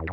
[0.00, 0.08] 欢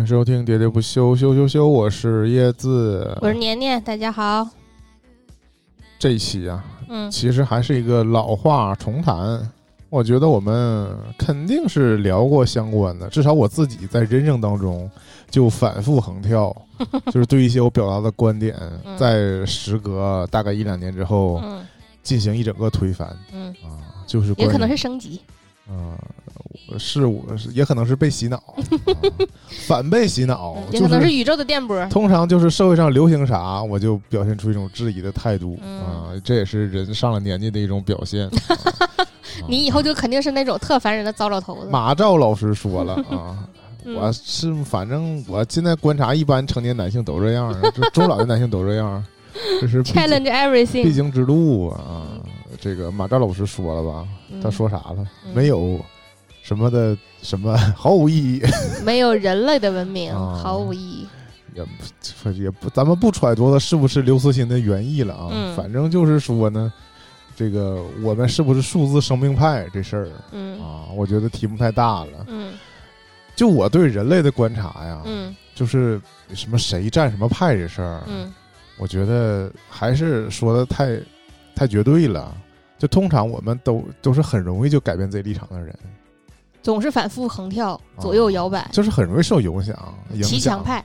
[0.00, 3.18] 迎收听《喋喋不休》，休休休，我是叶子。
[3.20, 4.48] 我是年年，大家好。
[5.98, 9.50] 这一期啊，嗯其实还是一个老话重谈。
[9.96, 14.90] 我觉得我们肯定是聊过相关的，至少我自己在人生当中
[15.30, 16.54] 就反复横跳，
[17.10, 21.64] 就是对一些我表达的观点，嗯在时隔大概一两年之后嗯
[22.02, 25.18] 进行一整个推翻嗯，啊，就是也可能是升级。
[25.68, 25.96] 嗯，
[26.70, 28.54] 我是我是也可能是被洗脑，啊
[29.66, 31.84] 反被洗脑，嗯也就可能是宇宙的电波。
[31.86, 38.28] 通常就是社会上流行啥，我就表现出一种质疑的态度嗯啊，这也是人上了年纪的一种表现。
[38.46, 39.05] 啊
[39.48, 41.68] 你以后就肯定是那种特烦人的糟老头子。
[41.70, 43.46] 马照老师说了 啊，
[43.84, 49.04] 嗯我是反正我现在观察，一般成年男性都这样，就中老年男性都这样，
[49.60, 50.92] 这是 Challenge everything 必。
[50.92, 52.02] 经之路啊。
[52.60, 54.08] 这个马照老师说了吧？
[54.30, 54.96] 嗯他说啥了？
[55.26, 55.78] 嗯没有
[56.42, 58.42] 什么的什么毫无意义，
[58.84, 61.06] 没有人类的文明啊毫无意义。
[61.54, 61.62] 也
[62.22, 65.28] 不也不，咱们不揣度它是不是刘慈欣的原意了啊。
[65.32, 66.72] 嗯反正就是说呢，
[67.36, 70.08] 这个我们是不是数字生命派这事儿？
[70.32, 70.58] 嗯。
[70.60, 72.24] 啊，我觉得题目太大了。
[72.26, 72.54] 嗯。
[73.36, 75.36] 就我对人类的观察呀，嗯。
[75.54, 76.00] 就是
[76.34, 78.32] 什么谁占什么派这事儿，嗯。
[78.78, 80.98] 我觉得还是说的太
[81.54, 82.34] 太绝对了。
[82.78, 85.74] 就通常我们都都是很容易就改变自己立场的人，
[86.66, 88.68] 总是反复横跳，左右摇摆。
[88.72, 89.94] 就是很容易受影响。
[90.12, 90.84] 影骑墙派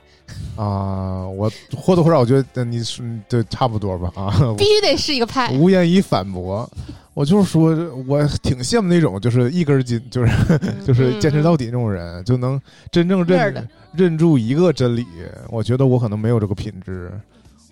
[0.56, 5.52] 啊，我或多或少我觉得你是对差不多吧啊，必须得是一个派。
[5.54, 6.70] 无言以反驳。
[7.16, 7.72] 我就是说，
[8.08, 15.04] 我挺羡慕那种就是一根筋，就是 就是坚持到底那种人，就能真正认认住一个真理。
[15.50, 17.12] 我觉得我可能没有这个品质。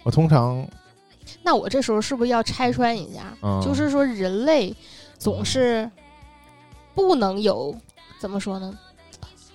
[0.01, 0.67] 我通常
[1.44, 3.22] 那我这时候是不是要拆穿一下？
[3.44, 4.75] 嗯就是说，人类
[5.19, 5.88] 总是
[6.95, 7.73] 不能有
[8.19, 8.74] 怎么说呢？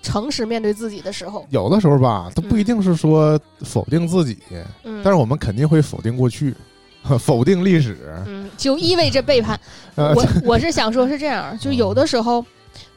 [0.02, 4.38] 诚实面对自己的时候，有的时候吧，他不一定是说否定自己，
[4.82, 6.54] 嗯，但是我们肯定会否定过去，
[7.18, 7.96] 否定历史。
[8.26, 9.58] 嗯，就意味着背叛。
[9.94, 12.44] 呃我我是想说，是这样，就有的时候，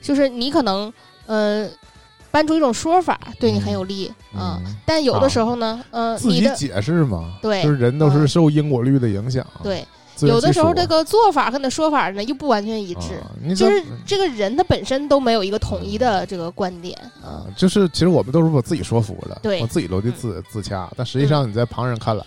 [0.01, 0.91] 就是你可能
[1.27, 1.65] 呃
[2.29, 9.45] 搬出一种说法对你很有利啊，嗯但有的时候呢，呃，自己解释嘛，对就是人都是嗯受因果律的影响。
[9.63, 9.85] 对，
[10.21, 22.23] 有的时候这个做法跟你的说法呢又不完全一致，啊就是这这个人他本身都没有一个统一的这个观点啊啊，，就是其实我们都是把自己说服了，对我自己逻辑自自洽，但实际上你在旁人看来，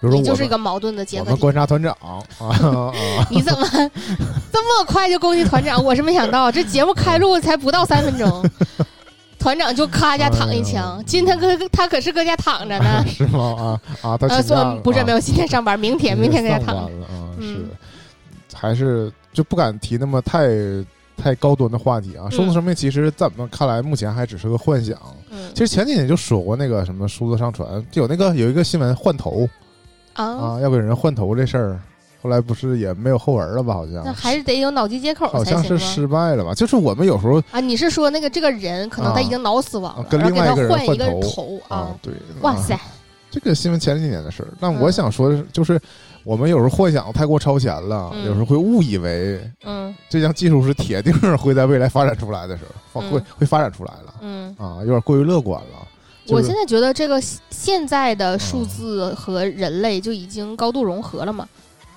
[0.00, 1.36] 比如说你就是一个矛盾的结我们。
[1.36, 2.92] 观察团长啊 啊，
[3.30, 3.66] 你怎么
[4.50, 5.82] 这么快就攻击团长？
[5.84, 8.44] 我是没想到，这节目开录才不到三分钟，
[9.40, 11.02] 团长就咔家躺一哎枪呦。
[11.04, 13.80] 今天搁他可是搁家躺着呢， 是吗？
[14.02, 16.90] 啊啊，他 呃，请假了啊不是没有，今天上班，明天明天搁家躺着。
[17.38, 17.68] 嗯
[18.50, 20.48] 是，还是就不敢提那么太
[21.16, 22.28] 太高端的话题啊。
[22.30, 24.96] 数字生命其实在我们看来，目前还只是个幻想。
[25.30, 29.48] 嗯其实前几年就说过那个什么数字上传，就有那个有一个新闻换头
[30.12, 31.80] 啊，啊，要给人换头这事儿，
[32.22, 33.74] 后来不是也没有后文了吧？
[33.74, 35.78] 好像那还是得有脑机接口好像是？
[35.78, 36.52] 失败了吧？
[36.52, 42.78] 就是我们有时候啊，你是说那个这个人可能他已经脑死亡了，另外一个人换一个头头啊，对，啊哇塞，
[43.30, 45.80] 这个新闻前几年的事儿，但我嗯想说的是，就是
[46.24, 55.86] 我们有时候幻想太过超前了，嗯有时候会误以为嗯这项技术是铁定会在未来发展出来的时候，嗯会会发展出来了嗯，啊，有点过于乐观了。
[56.28, 57.20] 我现在觉得这个
[57.50, 61.48] 现在的嗯数字和人类就已经高度融合了嘛。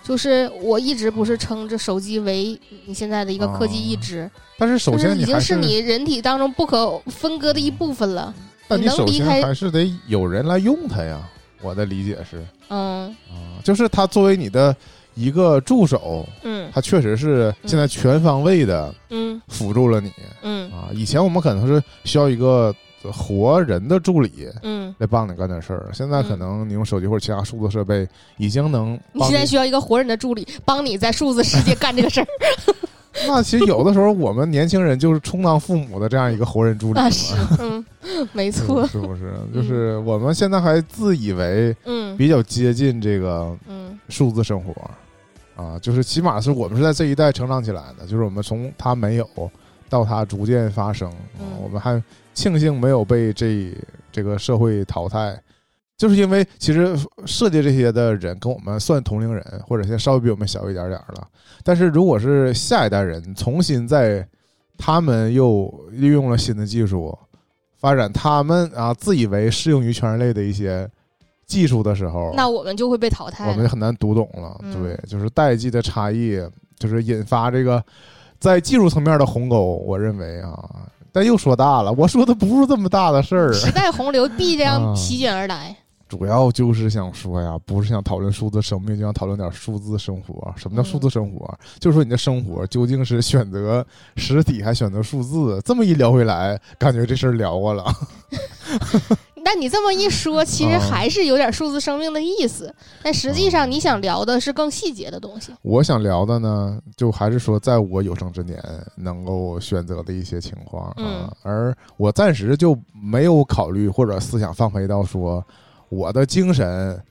[0.04, 8.34] 就是我一直不是称这手机为你现在的一个科技一支，但是首就是已经是你人体当中不可分割的一部分了。
[8.68, 11.22] 但你首先还是得有人来用它呀。
[11.62, 14.76] 我的理解是嗯啊，就是它作为你的
[15.16, 20.12] 一个助手，嗯它确实是现在全方位的嗯辅助了你
[20.42, 20.90] 嗯啊。
[20.94, 22.76] 以前我们可能是需要一个
[23.12, 25.90] 活人的助理，嗯，来帮你干点事儿。
[25.94, 28.08] 现在可能你用手机或者其他数字设备
[28.38, 32.28] 已经能你帮现在需要一个活人的助理，帮你在数字世界干这个事儿。
[33.28, 37.86] 那其实有的时候我们年轻人就是充当父母的这样一个活人助理嘛，那是，嗯，
[38.34, 39.32] 没错，是不是？
[39.54, 44.74] 就是我们现在还自以为嗯比较接近这个嗯数字生活
[45.56, 49.30] 啊，就是起码是我们是在这一代成长起来的，就是我们从它没有
[49.88, 51.08] 到它逐渐发生，
[51.62, 52.02] 我们还
[52.34, 53.72] 庆幸没有被这
[54.12, 55.40] 这个社会淘汰。
[55.96, 61.28] 就是因为其实设计这些的人跟我们算同龄人，或者现在稍微比我们小一点点儿了。
[61.64, 64.28] 但是如果是下一代人重新在
[64.78, 67.18] 他们又利用了新的技术，
[67.78, 70.90] 发展他们啊自以为适用于全人类的一些
[71.46, 73.50] 技术的时候，那我们就会被淘汰。
[73.50, 74.60] 我们很难读懂了。
[74.64, 76.42] 嗯对，就是代际的差异，
[76.80, 77.82] 就是引发这个
[78.40, 79.76] 在技术层面的鸿沟。
[79.86, 83.54] 我认为啊，但又说大了，我说的不是这么大的事儿。
[83.54, 85.74] 时代洪流必这样啊席卷而来。
[86.10, 90.54] 主要就是想说呀，不是想讨论数字生命，就想讨论点数字生活。
[90.56, 91.58] 什么叫数字生活？
[91.80, 93.84] 就是说你的生活究竟是选择
[94.16, 95.62] 实体还选择数字？
[95.66, 97.86] 这么一聊回来，感觉这事儿聊过了。
[99.44, 102.74] 但你这么一说，其实啊还是有点数字生命的意思。
[103.02, 105.54] 但实际上，你想聊的是更细节的东西。
[105.62, 108.62] 我想聊的呢，就还是说，在我有生之年
[108.96, 115.44] 能够选择的一些情况啊，嗯而我暂时就没有考虑或者思想放飞到说
[115.90, 117.02] 我的精神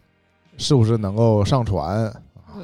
[0.56, 2.12] 是不是能够上传。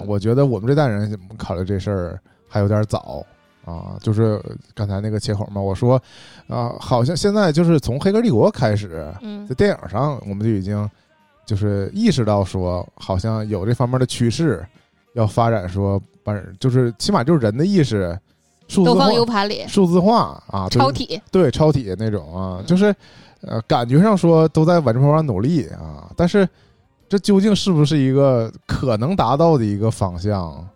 [0.06, 3.24] 我觉得我们这代人考虑这事儿还有点早
[3.68, 4.42] 啊，就是
[4.74, 6.00] 刚才那个切口嘛，我说
[6.48, 10.88] 啊，好像现在就是从《黑客帝国》开始，嗯在电影上我们就已经
[11.44, 14.66] 就是意识到说，好像有这方面的趋势，
[15.14, 18.18] 要发展说把人就是起码就是人的意识
[18.68, 21.20] 数字化都放 U 盘里，数字化啊，对超体。
[21.30, 22.94] 对超体那种啊，嗯就是
[23.42, 26.48] 呃感觉上说都在往这方面努力啊，但是
[27.08, 30.66] 这究竟是不是一个可能达到的一个方向？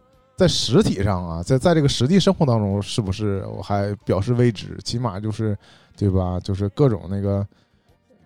[0.42, 4.76] 在实体上啊，在在这个实际生活当中，是不是我还表示未知？
[4.82, 5.56] 起码就是，
[5.96, 6.40] 对吧？
[6.40, 7.46] 就是各种那个，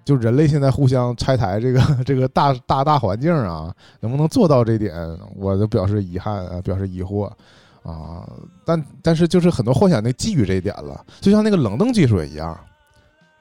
[0.02, 3.70] 就人类现在互相拆台这个这个大大大环境啊，
[4.00, 4.94] 能不能做到这点，
[5.36, 7.30] 我都表示遗憾啊，表示疑惑
[7.82, 8.26] 啊。
[8.64, 12.58] 但但是就是很多幻想那基于这一点了，就像那个冷冻技术也一样，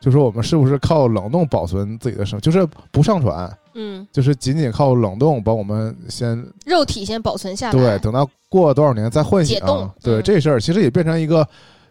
[0.06, 7.72] 就说我们是不是靠冷冻保存自己的生，就是不上传，嗯，就是仅仅靠冷冻把我们先肉体先保存下来。
[7.72, 9.90] 对，等到过多少年再唤醒解冻。
[10.04, 11.48] 对、嗯这事儿，其实也变成一个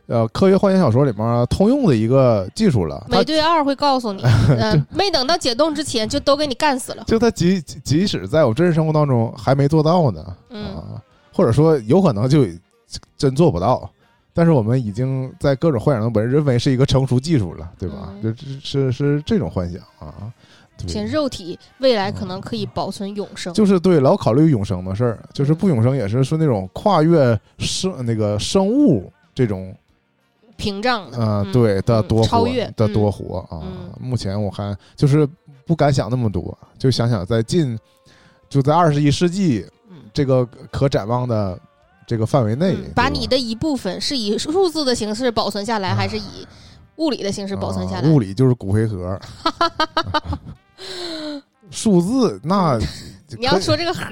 [0.06, 3.04] 呃科学幻想小说里面通用的一个技术了。
[3.10, 7.02] 美队二会告诉你，嗯， 没等到解冻之前就都给你干死了。
[7.08, 11.02] 就他即即即使在我真实生活当中还没做到呢，嗯啊，
[11.32, 12.46] 或者说有可能就
[13.18, 13.90] 真做不到。
[14.34, 18.12] 但是我们已经在各种幻想中本认为是一个成熟技术了，对吧？
[18.20, 20.30] 嗯就是是是这种幻想啊。
[21.10, 23.54] 肉体未来可能可以保存永生。
[23.54, 29.72] 就是对老考虑永生的事儿，就是不永生也是说那种跨越生那个生物这种
[30.56, 33.62] 屏障的，呃，嗯对的嗯多活超越的嗯多活啊。
[33.62, 35.26] 嗯目前我还就是
[35.64, 37.78] 不敢想那么多，就想想在近
[38.48, 41.56] 就在二十一世纪嗯这个可展望的
[42.06, 46.46] 这个范围内，嗯把你的一部分是以数字的形式保存下来，还是以
[46.96, 48.08] 物理的形式保存下来？
[48.08, 49.18] 啊物理就是骨灰盒，
[51.70, 52.78] 数字那
[53.38, 54.04] 你要说这个盒，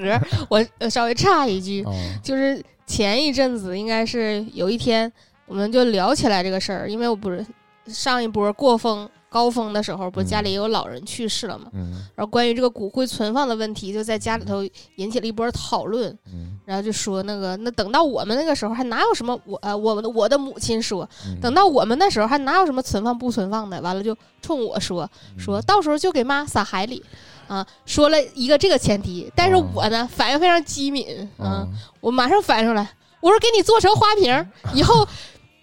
[0.49, 1.93] 我呃稍微插一句，啊
[2.23, 5.11] 就是前一阵子应该是有一天，
[5.47, 7.45] 我们就聊起来这个事儿，因为我不是
[7.87, 10.29] 上一波过峰高峰的时候，不是嗯。
[10.29, 12.05] 家里也有老人去世了嘛，嗯。
[12.17, 14.63] 然后关于这个骨灰存放的问题，就在家里头
[14.97, 16.11] 引起了一波讨论。
[16.27, 21.39] 嗯然后就说那个，那等到我们那个时候还哪有什么我呃，我们的我的母亲说，嗯。
[21.39, 25.07] 等到我们那时候还哪有什么存放不存放的，完了就冲我说
[25.39, 27.05] 说嗯到时候就给妈撒海里，
[27.47, 29.69] 啊，说了一个这个前提，但是哦。
[29.75, 31.69] 我呢反应非常机敏，啊啊，
[32.01, 32.89] 我马上反应出来，
[33.21, 35.07] 我说给你做成花瓶，以后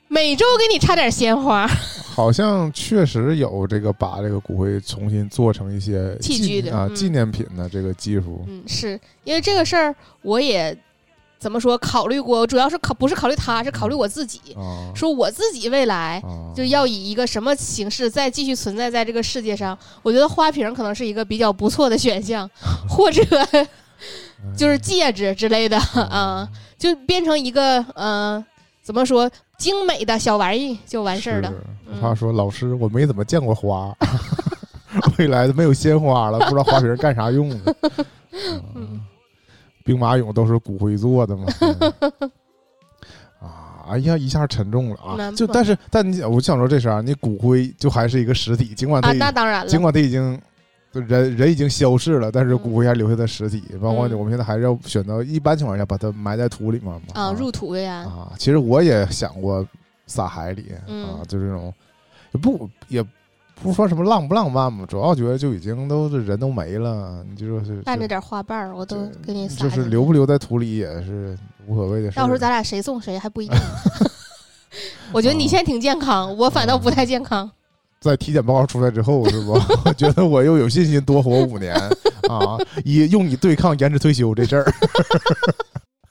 [0.07, 1.67] 每周给你插点鲜花，
[2.13, 6.94] 好像确实有这个把这个骨灰重新做成一些器具的嗯。
[6.94, 10.78] 纪念品的这个技术，嗯，是因为这个事儿我也
[11.40, 16.19] 怎么说考虑过，主要是考不是考虑他，是考虑我自己，啊说我自己未来。
[16.19, 19.78] 啊就要以一个什么形式再继续存在在这个世界上？
[20.04, 22.50] 我觉得花瓶可能是一个比较不错的选项，
[22.90, 23.24] 或者
[24.58, 25.78] 就是戒指之类的
[26.12, 26.46] 啊，
[26.78, 28.44] 就变成一个呃，
[28.84, 31.54] 怎么说精美的小玩意就完事儿了。
[32.02, 33.96] 他说：“老师，我没怎么见过花，
[35.18, 37.76] 未来的没有鲜花了，不知道花瓶干啥用的。
[39.90, 41.46] 嗯兵马俑都是骨灰做的嘛。
[41.62, 42.31] 嗯
[43.42, 45.31] 啊，哎呀，一下沉重了啊！
[45.31, 50.40] 就但是，但你我想说这事儿啊，你骨灰就还是一个实体，尽管它啊，已那当然了，尽管它已经
[50.92, 53.64] 人人已经消逝了，但是嗯骨灰还留下的实体。
[53.81, 57.02] 包括嗯我们现在还是要选择一般情况下把它埋在土里面嘛。
[57.14, 58.04] 啊，入土为安。
[58.06, 59.66] 啊，其实我也想过
[60.06, 61.74] 撒海里、嗯啊，就这种
[62.34, 63.06] 也不也
[63.61, 71.37] 不说什么浪不浪漫嘛，主要觉得就已经都是人都没了，你就说是带着点花瓣儿，我都给你撒就是留不留在土里也是
[71.68, 72.18] 无所谓的事。
[72.18, 73.57] 到时候咱俩谁送谁还不一定。
[75.11, 77.49] 我觉得你现在挺健康，我反倒不太健康。
[77.99, 79.51] 在体检报告出来之后，是不？
[79.83, 81.75] 我觉得我又有信心多活五年
[82.30, 84.73] 啊，以用以对抗延迟退休这事儿。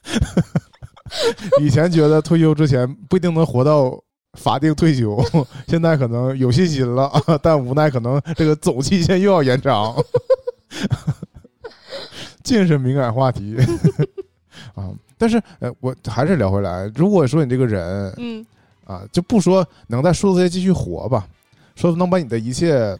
[1.59, 3.99] 以前觉得退休之前不一定能活到
[4.33, 5.17] 法定退休，
[5.67, 9.95] 现在可能有信心了， 但无奈可能这个总期限又要延长。
[12.43, 13.57] 尽是敏感话题
[14.73, 14.89] 啊！
[15.17, 18.45] 但是呃，我还是聊回来，如果说你这个人嗯
[18.85, 21.27] 啊，就不说能在数字界继续活吧，
[21.75, 22.97] 说能把你的一切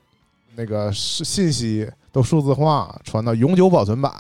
[0.55, 4.13] 那个是信息都数字化，传到永久保存版，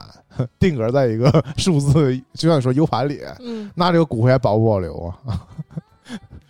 [0.57, 5.45] 定格在一个数字，就像你说 U 盘里，嗯，那这个骨灰还保不保留啊？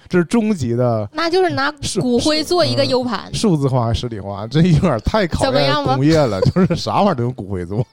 [0.10, 7.86] 这是终极的那就是拿骨灰做一个嗯 U 盘，数字化、实体化，这有点太考验工业了， 就是啥玩意儿都用骨灰做。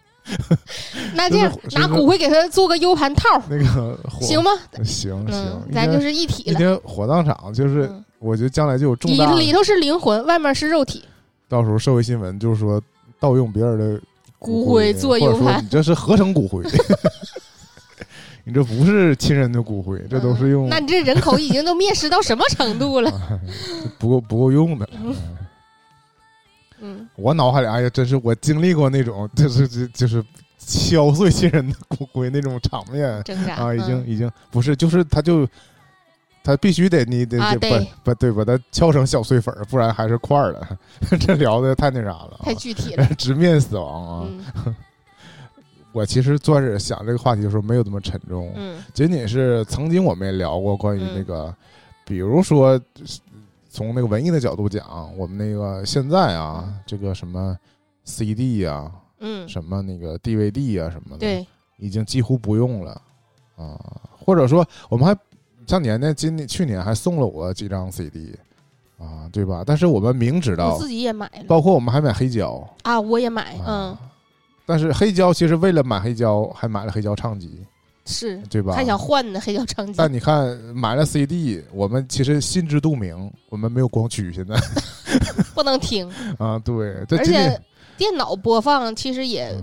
[1.15, 4.51] 那这样拿骨灰给他做个 U 盘套，那个火行吗？
[4.83, 6.81] 行嗯行，，咱就是一体了。
[6.83, 8.03] 火葬场，就是嗯。
[8.19, 11.05] 我觉得将来就有重里大，里头是灵魂，外面是肉体，
[11.49, 12.81] 到时候社会新闻就是说
[13.21, 14.01] 盗用别人的
[14.39, 15.63] 骨灰灰做 U 盘。
[15.63, 16.63] 你这是合成骨灰，
[18.49, 23.11] 你这不是亲人的骨灰，这都是用嗯那你这人口已经都灭失到什么程度了？
[23.99, 24.89] 不够不够用的。
[26.81, 30.25] 嗯，我脑海里哎呀，真是我经历过那种， 就是就就是
[30.59, 33.11] 敲碎亲人的骨灰那种场面
[33.57, 35.45] 啊，已经嗯已经不是，就是他就
[36.45, 37.55] 他必须得你得得啊
[38.15, 40.79] 对把它敲成小碎粉儿，不然还是块儿的。
[41.19, 43.05] 这聊的太那啥了啊，太具体了。
[43.19, 44.29] 直面死亡啊！
[45.97, 51.55] 嗯我其实最开始想这个话题的时候没有这么沉重，嗯仅仅是曾经我们也聊过关于嗯那个，
[52.05, 52.79] 比如说
[53.71, 57.57] 从那个文艺的角度讲，我们那个现在啊，这个什么
[58.05, 61.47] CD 啊、嗯，什么那个 DVD 啊什么的，，对，
[61.79, 63.01] 已经几乎不用了
[63.57, 63.79] 啊。
[64.19, 65.17] 或者说，我们还
[65.67, 68.35] 像年年今年去年还送了我几张 CD
[68.99, 69.63] 啊，对吧？
[69.67, 73.99] 但是我们明知我道，自己也买了包括我们还买黑胶，啊，我也买，嗯啊，，
[74.67, 77.65] 但是黑胶其实为了买黑胶，还买了黑胶唱机，
[78.05, 78.75] 是，对吧？
[78.75, 80.13] 还想换呢，黑胶唱机但。
[80.13, 84.55] 你看，买了 CD，我们其实心知肚明，我们没有光驱，现在
[85.55, 87.61] 不能听， 啊，对，而且
[87.97, 89.63] 电脑播放其实也啊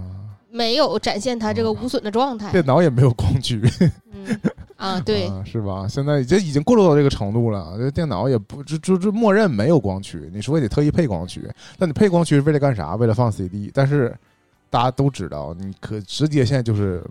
[0.49, 2.51] 没有展现它这个无损的状态。
[2.51, 3.61] 电脑也没有光驱，
[4.11, 4.39] 嗯
[4.77, 5.87] 啊，对， 啊，是吧？
[5.87, 11.41] 现在已经已经过渡到这个程度了，这电脑也不就就就默认没有光驱，你说也得特意配光驱，
[11.77, 12.95] 那你配光驱是为了干啥？
[12.95, 14.15] 为了放 CD，但是
[14.73, 17.03] 大家都知道，你可直接现在就是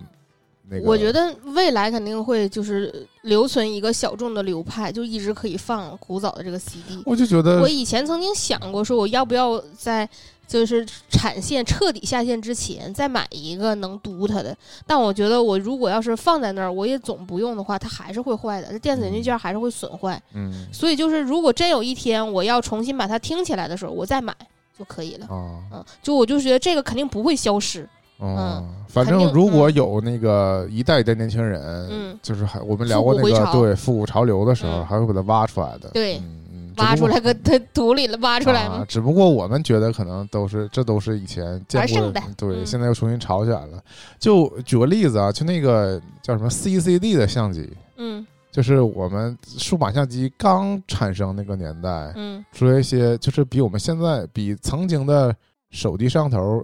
[0.69, 7.01] 那个，我觉得未来肯定会就是留存一个小众的流派，就一直可以放古早的这个 CD。
[7.07, 10.09] 我就觉得我以前曾经想过，说我要不要在
[10.49, 14.57] 就是产线彻底下线之前再买一个能读它的。
[14.85, 20.21] 但我觉得我如果要是放在那儿，我也总不用的话，它还是会坏的，这电子元器件还是会损坏。
[20.35, 24.35] 嗯所以就是如果真有一天我要重新把它听起来的时候，我再买
[24.83, 25.27] 就可以了。
[25.27, 25.61] 啊。
[25.73, 27.89] 嗯，就我就觉得这个肯定不会消失。
[28.25, 31.61] 嗯，反正如果嗯有那个一代一代年轻人，
[31.91, 38.75] 嗯就是还我们聊过那个对复古潮流的时候，嗯还会把它挖出来的，对嗯嗯，挖出来个个它土里了，挖出来吗？
[38.79, 43.83] 啊只不过我们觉得可能都是这都是以前见过的对，嗯现在又重新炒起来了。
[44.21, 52.45] 就举个例子啊，就那个叫什么 CCD 的相机，嗯就是我们数码相机刚产生那个年代，嗯。
[52.53, 55.35] 出来一些就是比我们现在比曾经的
[55.71, 56.63] 手机摄像头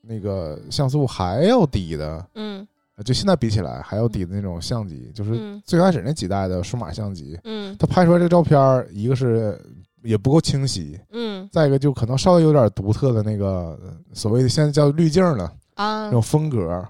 [0.00, 2.26] 那个像素还要低的。
[2.34, 2.66] 嗯
[3.04, 7.76] 就现在比起来还要低的那种相机，就是嗯最开始那几代的数码相机，嗯。
[7.78, 9.56] 它拍出来这个照片儿，一个是
[10.02, 11.48] 也不够清晰，嗯。
[11.52, 15.44] 再一个就可能稍微有点独特的那个呃所谓的现在叫滤镜了
[15.74, 16.84] 啊那种风格，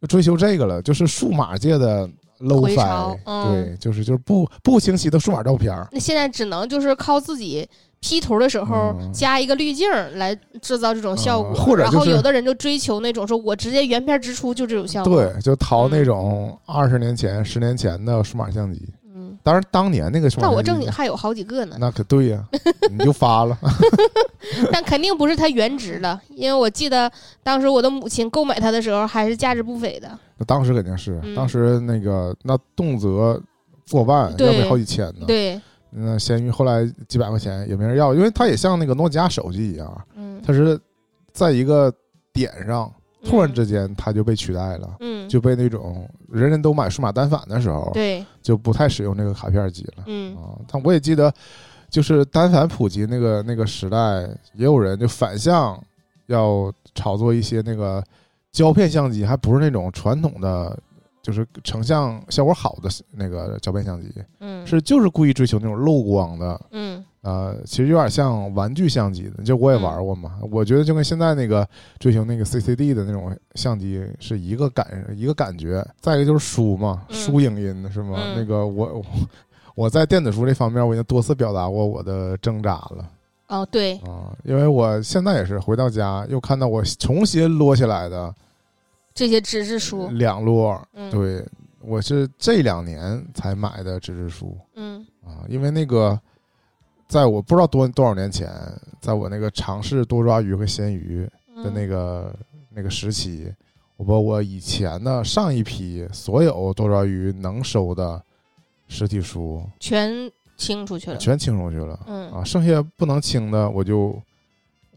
[0.00, 2.08] 就追求这个了，就是数码界的
[2.40, 7.68] low 回 fi，嗯对，就是就是不不清晰的数码照片儿，那现在只能就是靠自己
[8.00, 15.16] P 图的时候嗯加一个滤镜来制造这种效果，嗯或者然后有的人就追求那种说我直接原片直出就这种效果。
[15.16, 18.82] 对，就淘嗯那种二十年前、十年前的数码相机。
[19.44, 22.42] 嗯，当然，当年那个时候那我正经还有好几个呢，那可对呀，
[22.90, 23.56] 你就发了。
[24.72, 27.10] 但肯定不是它原值了，因为我记得
[27.42, 30.18] 当时我的母亲购买它的时候还是价值不菲的。
[30.36, 33.40] 那当时肯定是，嗯当时那个那动辄
[33.90, 35.26] 过万，要对不好几千呢。
[35.26, 35.60] 对，
[35.90, 40.78] 那闲鱼后来几百块钱也没人要，因为它也像那个诺基亚手机一样，嗯，它是
[41.32, 41.92] 在一个
[42.32, 42.90] 点上
[43.24, 50.58] 突然嗯之间它就被取代了，嗯，就被那种人人都买数码单反的时候，对，就不太使用那个卡片机了嗯啊。
[50.70, 51.32] 但我也记得，
[51.90, 55.82] 就是单反普及那个那个时代，也有人就反向
[56.26, 58.02] 要炒作一些那个
[58.52, 60.78] 胶片相机，还不是那种传统的。
[61.24, 70.38] 就是成像效果好的那个胶片相机，嗯是就是故意追求那种漏光的，嗯呃，其实有点像玩具相机的，就我也玩过嘛。
[70.52, 71.66] 我觉得就跟现在那个
[71.98, 75.82] 追求那个 CCD 的那种相机是一个感一个感觉。
[75.98, 78.18] 再一个就是书嘛，嗯书影音是吗？
[78.20, 79.04] 嗯那个我我
[79.74, 83.08] 我在电子书这方面，我已经多次表达过我的挣扎了
[83.48, 88.34] 哦，对，啊，因为我现在也是回到家又看到我重新摞起来的
[89.14, 91.46] 这些纸质书，两摞，嗯，，对
[91.80, 95.06] 我是这两年才买的纸质书嗯。
[95.24, 96.20] 啊，因为那个
[97.06, 98.50] 在我不知道多多少年前，
[99.00, 101.26] 在我那个尝试多抓鱼和鲜鱼
[101.62, 102.36] 的那个，个、
[102.70, 103.50] 那个时期，
[103.96, 108.20] 我把我以前的上一批所有多抓鱼能收的
[108.88, 112.30] 实体书全清出去了，全清出去了、嗯。
[112.32, 114.20] 啊，剩下不能清的我就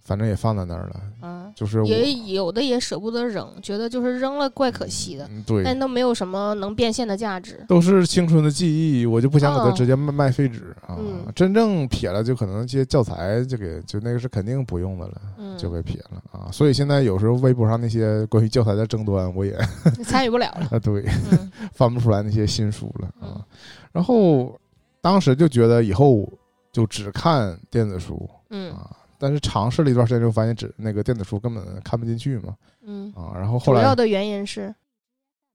[0.07, 7.61] 反正也放在那儿了，嗯，就是也有的也舍不得扔，觉得就是扔了怪可惜的，嗯对，但都没有什么能变现的价值。
[7.67, 10.95] 都是青春的记忆，我就不想给它哦直接卖卖废纸啊。
[10.97, 16.47] 嗯真正撇了，就可能这些教材就给就那个是肯定不用的了，嗯，就给撇了啊。
[16.53, 19.57] 所以现在有时候微博上那些关于教材的争端，我也
[20.05, 20.69] 参与不了了。
[20.71, 23.45] 啊对嗯翻不出来那些新书了嗯啊。
[23.91, 24.57] 然后
[25.01, 26.25] 当时就觉得以后
[26.71, 32.55] 就只看电子书嗯啊，但是尝试了一段时间之后，发现纸那个电子书根本看不进去嘛。
[32.83, 33.33] 嗯，啊。
[33.35, 34.73] 然后后来主要的原因是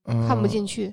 [0.05, 0.27] 嗯。
[0.27, 0.93] 看不进去，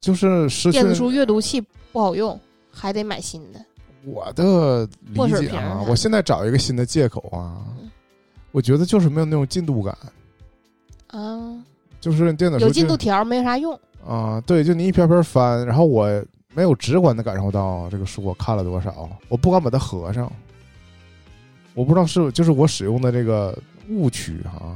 [0.00, 1.60] 就是失去电子书阅读器
[1.92, 2.38] 不好用，
[2.70, 3.60] 还得买新的。
[4.04, 7.90] 我的破理解啊，我现在找一个新的借口啊嗯，
[8.52, 9.96] 我觉得就是没有那种进度感，
[11.08, 11.64] 啊，
[12.00, 13.78] 就是电子书有进度条没啥用。
[14.06, 16.06] 啊，对，就你一篇篇翻，然后我
[16.54, 20.32] 没有直观的感受到这个书我看了多少，我不敢把它合上，
[21.76, 23.56] 我不知道是就是我使用的这个
[23.90, 24.74] 误区哈、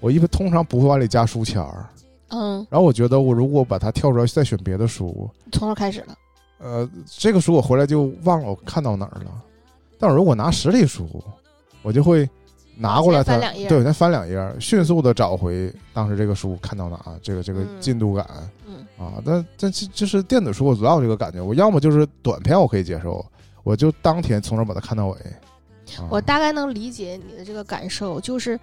[0.00, 1.86] 我一般通常不会往里加书签儿，
[2.30, 6.18] 嗯，然后我觉得我如果把它跳出来再选别的书，从头开始了。
[6.58, 9.30] 呃，这个书我回来就忘了我看到哪儿了。
[10.00, 11.08] 但我如果拿实体书，
[11.80, 12.28] 我就会
[12.76, 18.26] 拿过来它对，再翻两页，迅速的找回当时这个书看到哪，这个这个嗯进度感、
[18.66, 19.22] 嗯啊。
[19.24, 23.24] 但但这就是电子书，我老有这个感觉，我要么就是短篇我可以接受，
[23.62, 25.16] 我就当天从头把它看到尾。
[25.98, 28.58] 啊我大概能理解你的这个感受，就是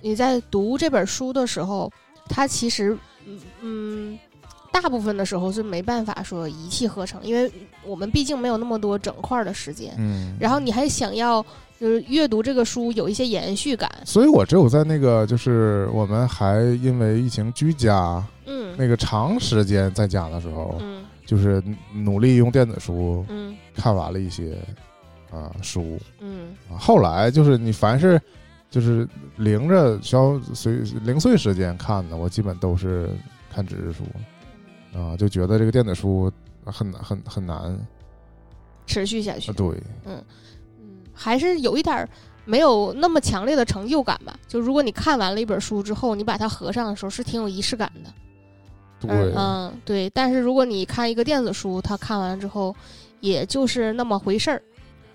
[0.00, 1.90] 你在读这本书的时候，
[2.28, 4.18] 它其实嗯嗯，
[4.72, 7.50] 大部分的时候是没办法说一气呵成，因为
[7.84, 9.94] 我们毕竟没有那么多整块儿的时间。
[9.98, 11.44] 嗯，然后你还想要
[11.80, 18.74] 就是阅读这个书有一些延续感，所以我只有在那个就是我们还因为疫情居家嗯。
[18.76, 21.04] 那个长时间在家的时候，嗯。
[21.26, 23.54] 就是努力用电子书嗯。
[23.74, 24.56] 看完了一些
[25.30, 26.76] 啊、书嗯啊。
[26.78, 28.20] 后来就是你凡是
[28.70, 33.10] 就是零着消随零碎时间看的，我基本都是
[33.52, 34.04] 看纸质书
[34.98, 36.30] 啊，就觉得这个电子书
[36.64, 37.78] 很难很很难
[38.86, 39.68] 持续下去啊。，对，
[40.04, 40.22] 嗯
[40.78, 42.08] 嗯，还是有一点儿
[42.44, 44.38] 没有那么强烈的成就感吧。
[44.46, 48.10] 就如果你看完了一本书之后，你把它合上的时候，是挺有仪式感的。
[49.00, 50.10] 对，嗯，对。
[50.10, 52.74] 但是如果你看一个电子书，它看完之后，
[53.20, 54.62] 也就是那么回事儿。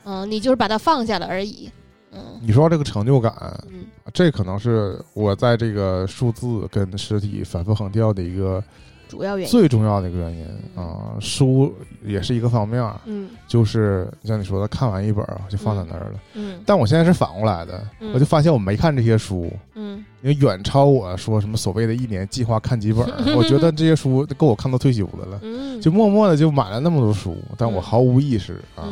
[0.05, 1.69] 嗯，你就是把它放下了而已。
[2.15, 3.33] 嗯你说这个成就感，
[3.71, 8.63] 嗯这可能是我在这个数字跟实体反复横跳的一个
[9.07, 9.51] 主要原因。
[9.51, 11.17] 最重要的一个原因啊。
[11.19, 16.19] 书也是一个方面，嗯就是像你说的，看完一本儿就放在那儿了。
[16.35, 23.35] 嗯但我现在是反过来的，嗯我就发现我没看这些书，嗯因为远超我说什么所谓的一年计划看几本儿。
[23.35, 28.83] 我觉得这些书够我看到退休的了，嗯，就默默的就买了那么多书，但我嗯毫无意识啊。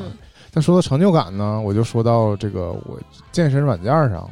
[0.51, 2.99] 嗯但说到成就感呢，我就说到这个我
[3.31, 4.29] 健身软件上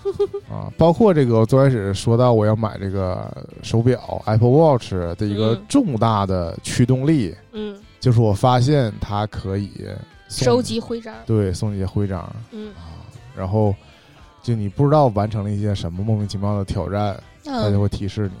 [0.50, 3.30] 啊，包括这个我最开始说到我要买这个
[3.62, 9.70] 手表 Apple Watch 的一个嗯重大的驱动力，嗯，就是我发现它可以
[10.30, 11.14] 收集徽章。
[11.26, 12.88] 对送一些徽章嗯啊，
[13.36, 13.74] 然后
[14.42, 18.34] 就你不知道完成了一些什么莫名其妙的挑战，它就嗯，会提示你。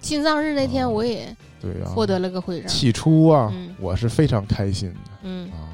[0.00, 2.66] 心脏日那天我也对啊，获得了个徽章。
[2.68, 5.68] 起初啊，嗯我是非常开心的嗯啊，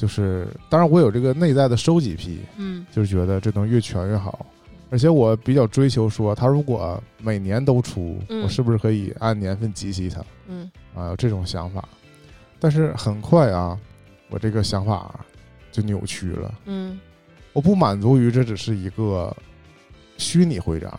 [0.00, 4.46] 就是当然我有这个内在的收集癖，嗯就是觉得这东西越全越好。
[4.88, 11.08] 而且我比较追求说，它如果每年都出，嗯我是不是可以按年份集齐它嗯啊？
[11.08, 11.86] 有这种想法。
[12.58, 13.78] 但是很快啊，
[14.30, 15.20] 我这个想法
[15.70, 16.54] 就扭曲了。
[16.64, 16.98] 嗯
[17.52, 19.36] 我不满足于这只是一个
[20.16, 20.90] 虚拟徽章、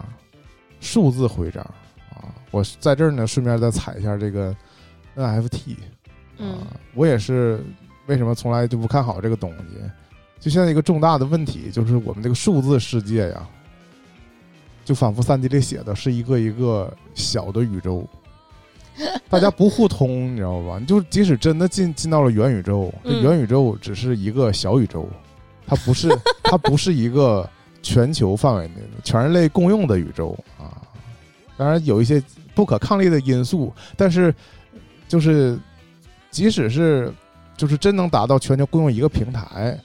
[0.80, 1.64] 数字徽章
[2.12, 2.30] 啊！
[2.52, 4.56] 我在这儿呢，顺便再踩一下这个
[5.16, 5.76] NFT
[6.38, 7.64] 嗯啊，我也是
[8.12, 9.78] 为什么从来就不看好这个东西？
[10.38, 13.48] 就现在一个重大的问题，就是我们这个数字世界呀，
[14.84, 18.06] 就仿佛三 D 里写的是一个一个小的宇宙，
[19.30, 20.78] 大家不互通，你知道吧？
[20.78, 25.08] 你就即使真的进进到了元宇宙，这嗯元宇宙只是一个小宇宙，
[25.66, 26.10] 它不是
[26.44, 27.50] 它不是一个
[27.82, 30.84] 全球范围内的全人类共用的宇宙啊。
[31.56, 32.22] 当然有一些
[32.54, 34.36] 不可抗力的因素，但是
[35.08, 35.58] 就是
[36.30, 37.14] 即使是
[37.62, 39.80] 就是真能达到全球共用一个平台，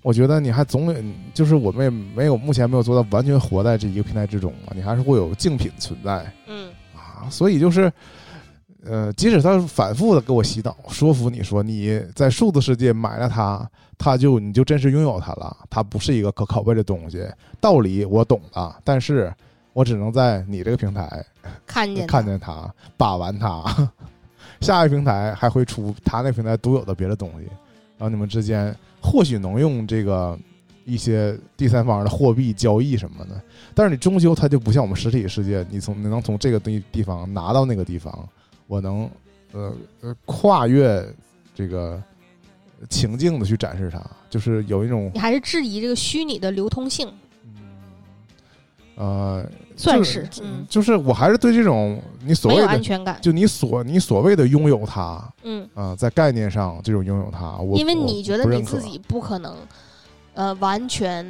[0.00, 7.92] 我觉得你还总有，就是我们也没有目前没有做到完全活在这一个平台之中嘛，你还是会有竞品存在嗯啊，所以就是。
[8.84, 13.64] 呃，即使他反复的给我洗脑，说服你说你在数字世界买了它，
[13.96, 17.24] 它就你就真实拥有它了，它不是一个可拷贝的东西。
[17.60, 19.32] 道理我懂了，但是
[19.72, 21.24] 我只能在你这个平台
[21.64, 23.88] 看见看见它，把玩它。
[24.60, 27.46] 下一个平台还会出他那平台独有的别的东西，
[27.98, 30.38] 然后你们之间或许能用这个
[30.84, 33.40] 一些第三方的货币交易什么的，
[33.74, 38.28] 但是你终究它就不像我们实体世界，你从你能从这个地地方拿到那个地方。
[38.68, 39.10] 我能，
[39.52, 41.06] 呃呃，跨越
[41.54, 42.02] 这个
[42.88, 47.12] 情境的去展示它，就是有一种你还是质疑这个虚拟的流通性，
[48.94, 49.44] 呃，
[49.76, 59.56] 算就是嗯，就是我还是对这种你所有谓的安全感，就你所你所谓的拥有它嗯，啊、在概念上这种拥有它，我因为你觉得你自己不可能，
[60.34, 61.26] 呃，完全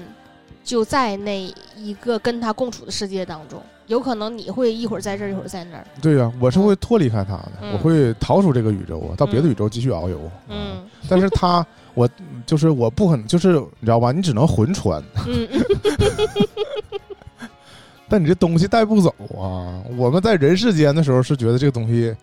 [0.65, 7.73] 就在那一个跟他共处的世界当中，有可能你会一会儿在这儿，一会儿在那儿，对呀、我是会脱离开他的，嗯。
[7.73, 9.51] 我会逃出这个宇宙啊，到别的嗯。
[9.51, 10.19] 宇宙继续遨游。
[10.19, 12.09] 啊嗯但是他我
[12.47, 14.13] 就是我不可能，就是你知道吧？
[14.13, 15.49] 你只能魂穿，嗯
[18.13, 19.09] 但你这东西带不走
[19.41, 19.81] 啊！
[19.97, 22.15] 我们在人世间的时候是觉得这个东西，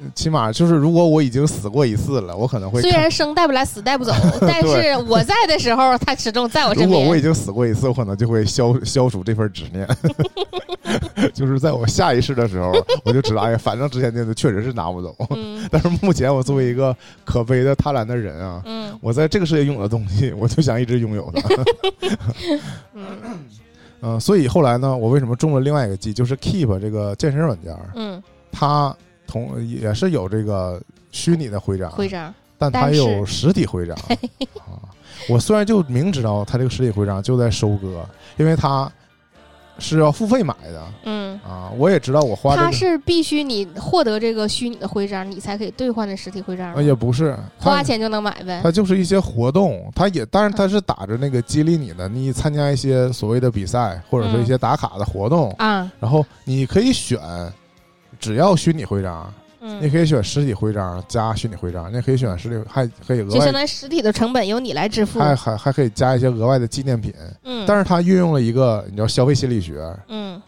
[0.00, 2.82] 呃起码就是如果我已经死过一次了，我可能会。
[2.82, 6.88] 虽然生带不来，死带不走， 但是我在的时候，他始终在我身边。
[6.88, 9.86] 如果我已经死过一次，我可能就会消消除这份执念。
[11.32, 12.72] 就是在我下一世的时候，
[13.04, 15.14] 我就知道，哎呀，反正之前那个确实是拿不走。
[15.36, 21.64] 嗯但是目前我作为一个可悲的贪婪的人啊，嗯我在这个世界拥有的东西，我就想一直拥有它。
[22.94, 23.04] 嗯
[24.02, 28.94] 嗯、所以后来呢，我为什么中了另外一个计，就是 Keep 这个健身软件，嗯，它
[29.26, 33.96] 同也是有这个虚拟的徽章，徽章，但它有实体徽章
[34.66, 34.78] 啊。
[35.28, 38.04] 我虽然就明知道它这个实体徽章就在收割，
[38.38, 38.90] 因为它
[39.80, 40.86] 是要付费买的。
[41.04, 41.70] 嗯，啊。
[41.76, 46.74] 我也知道我花这个它是必须你获得这个虚拟的徽章，你才可以兑换的实体徽章吗？
[46.76, 48.60] 呃，也不是花钱就能买呗。
[48.62, 48.70] 它。
[48.70, 57.18] 就是一些活动，它也但是它是打着那个激励你的，你参加一些所谓的比赛或者说一些打卡的活动，啊，然后你可以选，
[58.18, 65.20] 只要虚拟徽章，你嗯，可以选实体徽章加虚拟徽章，你也可以选实体，还可以额外就相当于实体的成本由你来支付。
[65.20, 67.12] 还还还可以加一些额外的纪念品。
[67.44, 70.40] 嗯，但是它运用了一个你知道消费心理学，嗯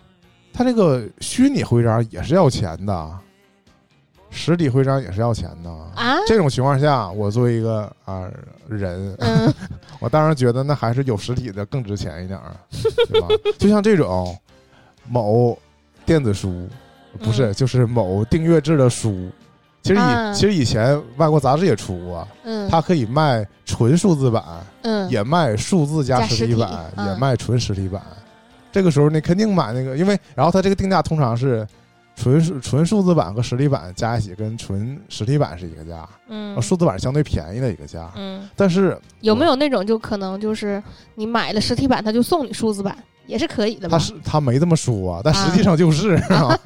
[0.54, 3.10] 它这个虚拟徽章也是要钱的，
[4.30, 5.70] 实体徽章也是要钱的。
[5.94, 8.30] 啊，这种情况下，我作为一个啊、
[8.68, 9.52] 人，嗯
[10.00, 12.56] 我当然觉得那还是有实体的更值钱一点儿，
[13.10, 13.28] 对吧？
[13.58, 14.34] 就像这种
[15.06, 15.58] 某
[16.04, 16.68] 电子书，
[17.18, 17.52] 不是、嗯。
[17.54, 19.30] 就是某订阅制的书，
[19.82, 24.42] 其实以、啊其实以前外国杂志也出过，嗯，它可以卖纯数字版，
[24.82, 25.10] 嗯。
[25.10, 27.08] 也卖数字加加实体版，嗯。
[27.08, 28.00] 也卖纯实体版。
[28.70, 31.66] 这个时候你肯定买那个，因为然后它这个定价通常是
[32.16, 36.60] 纯数纯数字版和实体版加一起，跟纯实体版是一个价，嗯。
[36.62, 38.10] 数字版相对便宜的一个价。
[38.16, 40.82] 嗯，但是有没有那种就可能就是
[41.14, 43.98] 你买了实体版，他就送你数字版，也是可以的吧？
[43.98, 46.58] 他是他没这么说、啊，但实际上就是啊，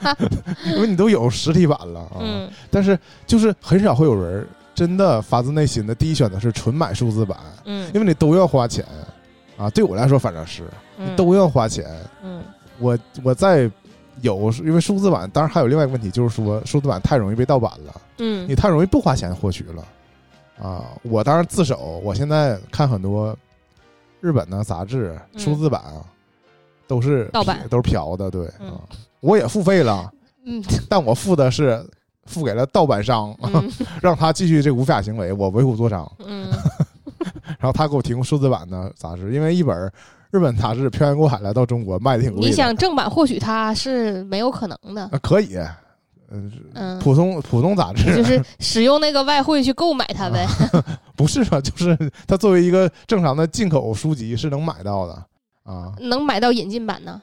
[0.74, 2.16] 因为你都有实体版了啊。
[2.20, 8.84] 嗯但是就是很少会有人真的发自内心的第一选择是纯买数字版，嗯，因为你都要花钱
[9.56, 9.70] 啊。
[9.70, 10.64] 对我来说，反正是
[10.98, 11.84] 嗯都要花钱。
[12.22, 12.42] 嗯
[12.78, 13.70] 我我在
[14.20, 19.84] 有，因为数字版，当然还有另外一个问题，就是说数字版太容易被盗版了，嗯你太容易不花钱获取了
[20.62, 20.84] 啊。
[21.02, 23.36] 我当然自首，我现在看很多
[24.26, 25.38] 日本的杂志嗯。
[25.38, 26.02] 数字版啊，
[26.88, 27.64] 都是盗版。
[27.70, 28.50] 都是嫖的，对
[29.20, 30.10] 我也付费了，
[30.44, 30.60] 嗯。
[30.88, 31.84] 但我付的是
[32.24, 33.70] 付给了盗版商，嗯。
[34.02, 36.10] 让他继续这个无法行为，我为虎作伥。
[36.24, 36.50] 嗯。
[37.60, 39.92] 然后他给我提供数字版的杂志，因为一本
[40.32, 42.48] 日本杂志漂洋过海来到中国卖的挺贵的。
[42.48, 45.56] 你想正版获取它是没有可能的，啊，可以，
[46.30, 50.46] 嗯、嗯，普通普通杂志就是使用那个外汇去购买它呗。
[51.16, 51.60] 不是吧？
[51.60, 55.12] 就是它作为一个正常的进口书籍是能买到的
[55.64, 57.20] 啊，能买到引进版呢？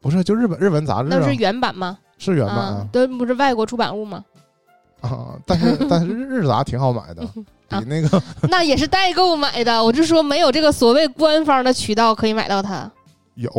[0.00, 1.98] 不是就日本日本杂志、啊、那是原版吗？
[2.18, 4.24] 是原版啊啊，都不是外国出版物吗？
[5.00, 7.22] 啊，但是但是日日杂挺好买的，
[7.68, 9.82] 比啊那个那也是代购买的。
[9.82, 12.90] 我就说没有这个所谓官方的渠道可以买到它
[13.40, 13.50] 有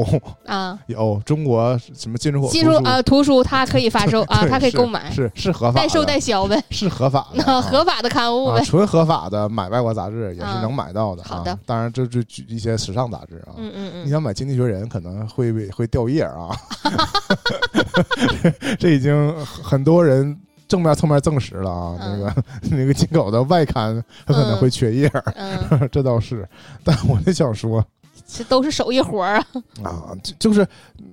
[0.45, 0.77] 啊。
[0.87, 8.65] 有中国什么进出口进入图书啊，图书它可以发售 啊，它可以购买，是是合法的，代售代销呗，是合法的，合法的刊物啊，呗。
[8.65, 11.23] 纯合法的买外国杂志也是啊能买到的。
[11.23, 16.55] 好的啊，当然这这一些时尚杂志啊，嗯嗯嗯，你想买《经济学人》可能会会掉页啊，
[18.79, 22.43] 这已经很多人正面、侧面证实了啊，那个
[22.77, 26.47] 那个进口的外刊它可能会缺页儿，嗯，这倒是。
[26.83, 27.83] 但我就想说
[28.28, 29.45] 这都是手艺活儿啊。
[29.84, 30.67] 啊，就就是，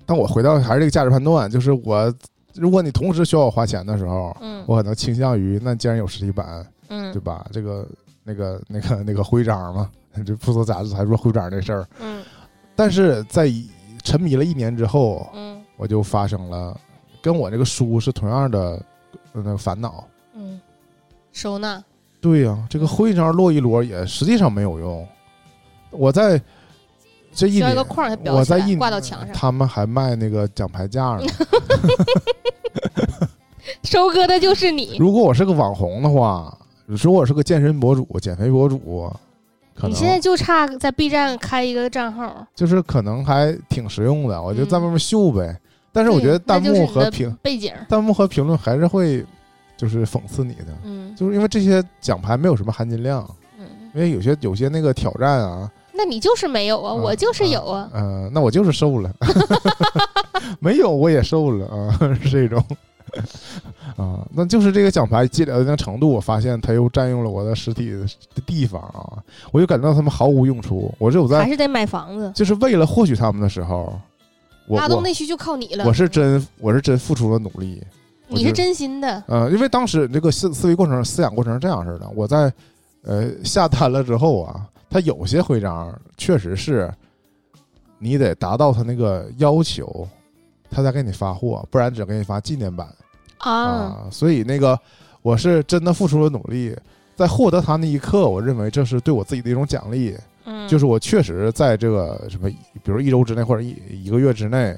[0.07, 2.13] 当我回到还是这个价值判断，就是我，
[2.55, 7.47] 如果你同时需要我花钱的时候，嗯我可能倾向于，那既然有实体版，对嗯吧？
[7.53, 7.89] 这个
[8.25, 9.91] 那个那个那个徽章嘛，
[10.25, 11.87] 这不说杂志还说徽章这事儿。
[12.01, 12.23] 嗯
[12.77, 13.53] 但是在
[14.05, 16.79] 沉迷了一年之后，嗯我就发生了
[17.21, 18.81] 跟我这个书是同样的
[19.33, 20.05] 呃那个烦恼。
[20.35, 20.61] 嗯，
[21.33, 21.83] 收纳。
[22.21, 25.07] 对呀、这个徽章摞一摞也实际上没有用。
[25.91, 26.41] 我在
[27.33, 31.23] 这一年一个框儿它裱起来我在一挂到墙上他们还卖那个奖牌架呢。
[33.85, 34.97] 收割的就是你。
[35.01, 39.11] 如果我是个网红的话，如果我是个健身博主、减肥博主，
[39.83, 45.57] 你现在就差在 B 站开一个账号，就是可能还挺实用的，我就在嗯外面秀呗。
[45.93, 47.73] 但是我觉得对那弹幕就是你的和评背景。
[47.89, 49.25] 弹幕和评论还是会
[49.77, 57.91] 就是讽刺你的，嗯就是因为这些奖牌没有什么含金量，嗯，因为有些有些那个挑战啊，那你就是没有啊，啊我就是有啊。
[57.93, 59.13] 呃，那我就是瘦了，
[60.61, 62.65] 没有我也瘦了啊， 是这种
[63.97, 68.07] 啊，那就是这个奖牌积累到一定程度，我发现它又占用了我的实体的
[68.47, 69.19] 地方啊，
[69.51, 70.95] 我就感觉到他们毫无用处。
[70.99, 73.93] 我只有在还是得买房子，就是为了获取他们的时候，
[74.69, 75.85] 拉动内需就靠你了。
[75.85, 77.83] 我是真我是真付出了努力，
[78.29, 82.53] 你是真心的，呃，因为当时这个思思维过程、思想过程是这样式的，我在
[83.03, 86.93] 呃下单了之后啊，它有些徽章确实是
[87.99, 90.07] 你得达到他那个要求，
[90.71, 92.89] 他才给你发货，不然只给你发纪念版
[93.39, 94.09] 啊，啊。
[94.11, 94.79] 所以那个
[95.23, 96.77] 我是真的付出了努力，
[97.17, 102.49] 在获得它那一刻，我认为这是对我自己的一种奖励，嗯，就是我确实在这个什么，
[102.83, 104.77] 比如一周之内或者一一个月之内。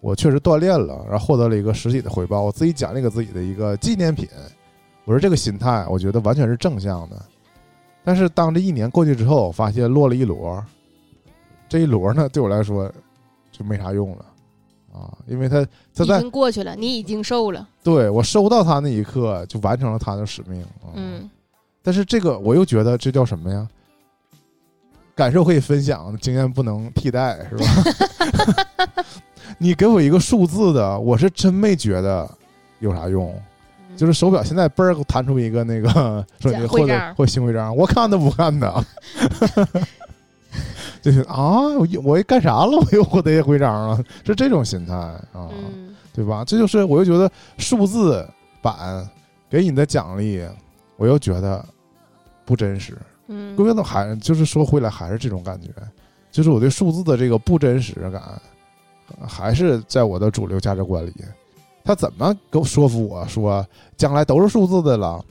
[0.00, 4.28] 我确实锻炼了，然后获得了一个实体的回报，我自己奖励给自己的一个纪念品。
[5.06, 7.16] 我说这个心态，我觉得完全是正向的。
[8.04, 10.62] 但是当这一年过去之后，发现落了一摞，
[11.68, 12.92] 这一摞呢对我来说
[13.50, 14.24] 就没啥用了
[14.92, 20.92] 啊，因为它它已在经过去了，你已经瘦了，对我收到它那一刻就完成了它的使命啊。
[20.94, 21.28] 嗯
[21.82, 23.68] 但是这个我又觉得这叫什么呀？
[25.14, 29.04] 感受可以分享，经验不能替代，是吧？
[29.58, 32.28] 你给我一个数字的，我是真没觉得
[32.80, 33.34] 有啥用。
[33.94, 35.88] 嗯就是手表现在嘣儿弹出一个那个
[36.40, 38.84] 说你或者或者新徽章，我看都不看的。
[41.02, 42.78] 就是啊，我又我干啥了？
[42.78, 45.48] 我又获得一徽章了，是这种心态啊。
[45.52, 46.44] 嗯对吧？
[46.46, 47.28] 这就是我又觉得
[47.58, 48.24] 数字
[48.62, 49.04] 版
[49.50, 50.46] 给你的奖励，
[50.96, 51.64] 我又觉得
[52.44, 52.96] 不真实。
[53.26, 55.70] 嗯归根到还就是说回来还是这种感觉，
[56.30, 58.22] 就是我对数字的这个不真实感，
[59.20, 61.12] 呃还是在我的主流价值观里。
[61.84, 63.64] 他怎么给我说服我说
[63.96, 65.22] 将来都是数字的了？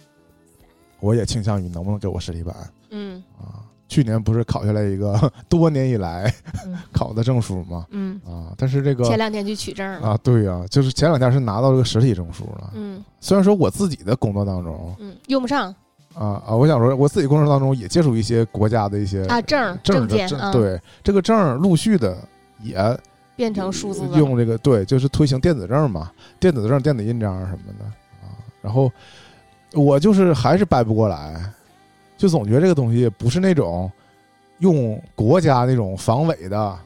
[0.99, 2.55] 我也倾向于能不能给我实体版
[2.91, 3.65] 嗯啊？
[3.89, 6.33] 去年不是考下来一个 多年以来
[6.65, 7.85] 嗯 考的证书吗？
[7.89, 12.71] 嗯，啊，但是这个前两天去取证了，啊，对呀、就是前两天是拿到这个实体证书了。
[12.75, 15.73] 嗯虽然说我自己的工作当中嗯，用不上
[16.13, 22.15] 啊啊，我想说我自己工作当中也接触一些国家的一些啊，证证件对这个证陆续的
[22.61, 22.75] 也
[23.35, 27.85] 变成数字的，用这个对，就是推行电子证嘛，电子证、电子印章什么的
[28.25, 28.29] 啊。
[28.61, 28.91] 然后
[29.73, 31.41] 我就是还是掰不过来，
[32.17, 33.91] 就总觉得这个东西不是那种
[34.59, 36.77] 用国家那种防伪的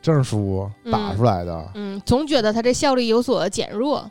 [0.00, 4.08] 证书打出来的、嗯，总觉得它这效率有所减弱，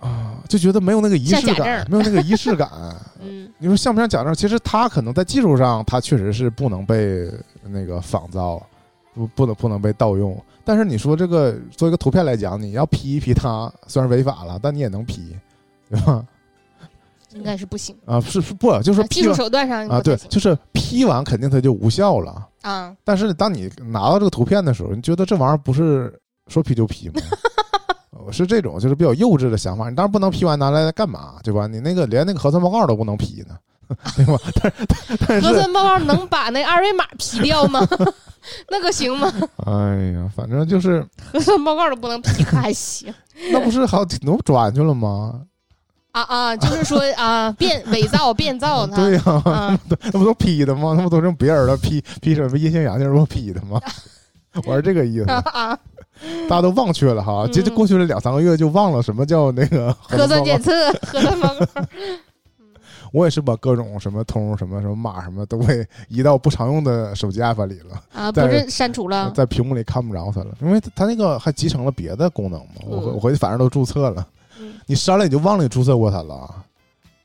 [0.00, 2.70] 啊，就觉得没有那个仪式感，没有那个仪式感。
[3.20, 4.34] 嗯你说像不像假证？
[4.34, 7.30] 其实它可能在技术上，它确实是不能被
[7.62, 8.62] 那个仿造，
[9.16, 10.40] 不不能不能被盗用。
[10.64, 15.36] 但是你说这个做一个图片来讲，你要 P 一 P 它，虽然违法了，但你也能 P，
[15.90, 16.22] 对吧？
[17.34, 20.00] 应该是不行，啊，是是不就是技术手段上啊？
[20.00, 22.46] 对，就是 P 完肯定它就无效了。
[22.62, 27.14] 啊，但是当你拿到这个图片的时候，你觉得这玩意儿不是说 P 就 P 吗？
[28.26, 29.88] 我是这种就是比较幼稚的想法。
[29.88, 31.66] 你当然不能 P 完拿来干嘛，对吧？
[31.66, 33.56] 你那个连那个核酸报告都不能 P 呢，
[34.16, 34.38] 对吧？
[34.60, 34.72] 但
[35.28, 37.86] 但是核酸报告能把那二维码 P 掉吗？
[38.70, 39.32] 那个行吗？
[39.66, 43.12] 哎呀，反正就是核酸报告都不能批可还行
[43.52, 45.42] 那不是好挺多转去了吗？
[46.12, 46.56] 啊啊！
[46.56, 50.94] 就是说啊，变伪造、变造它，对呀、啊，那不都批的吗？
[50.96, 53.78] 那不都用别人的批批什么阴性阳性不批的吗？
[54.64, 55.26] 我是这个意思！
[56.48, 60.58] 大家都忘却了哈，嗯这这过去了两三个月就忘了什么叫那个核酸检。
[60.62, 61.82] 测、核酸报告，
[63.12, 72.74] 我也是把各种什么通什么什么码什么都给移到不常用的手机 app 里了，啊，不是删除了，在屏幕里看不着它了，因为它它那个还集成了别的功能嘛。
[72.84, 74.26] 我我回去反正都注册了，
[74.60, 76.64] 嗯你删了你就忘了你注册过它了，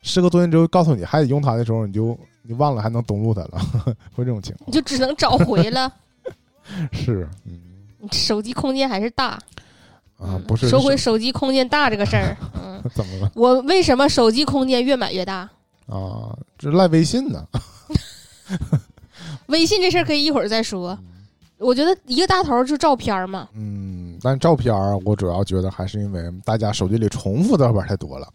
[0.02, 3.62] 时隔多年之后告诉你还得用它的时候，你就你忘了还能登录它了，
[4.16, 4.68] 会这种情况。
[4.68, 5.92] 你就只能找回了。
[6.92, 7.60] 是，嗯
[8.00, 9.42] 你手机空间还是大啊
[10.20, 15.50] 嗯，不是说回手机空间大这个事儿， 嗯，怎么了我为什么手机空间越买越大？
[15.92, 16.36] 啊？
[16.58, 17.46] 这赖微信呢？
[19.48, 20.98] 微信这事儿可以一会儿再说。
[21.58, 28.28] 我觉得一个大头儿就照片儿嘛，嗯，但照片儿我主要觉得还是因为大家手机里重复的照片太多了。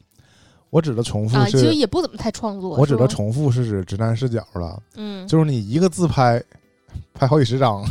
[0.71, 2.71] 我指的重复啊，其实是，也不怎么太创作。
[2.71, 6.43] 我指的是吧重复是指直男视角了，嗯，就是你一个自拍
[7.15, 7.85] 拍好几十张，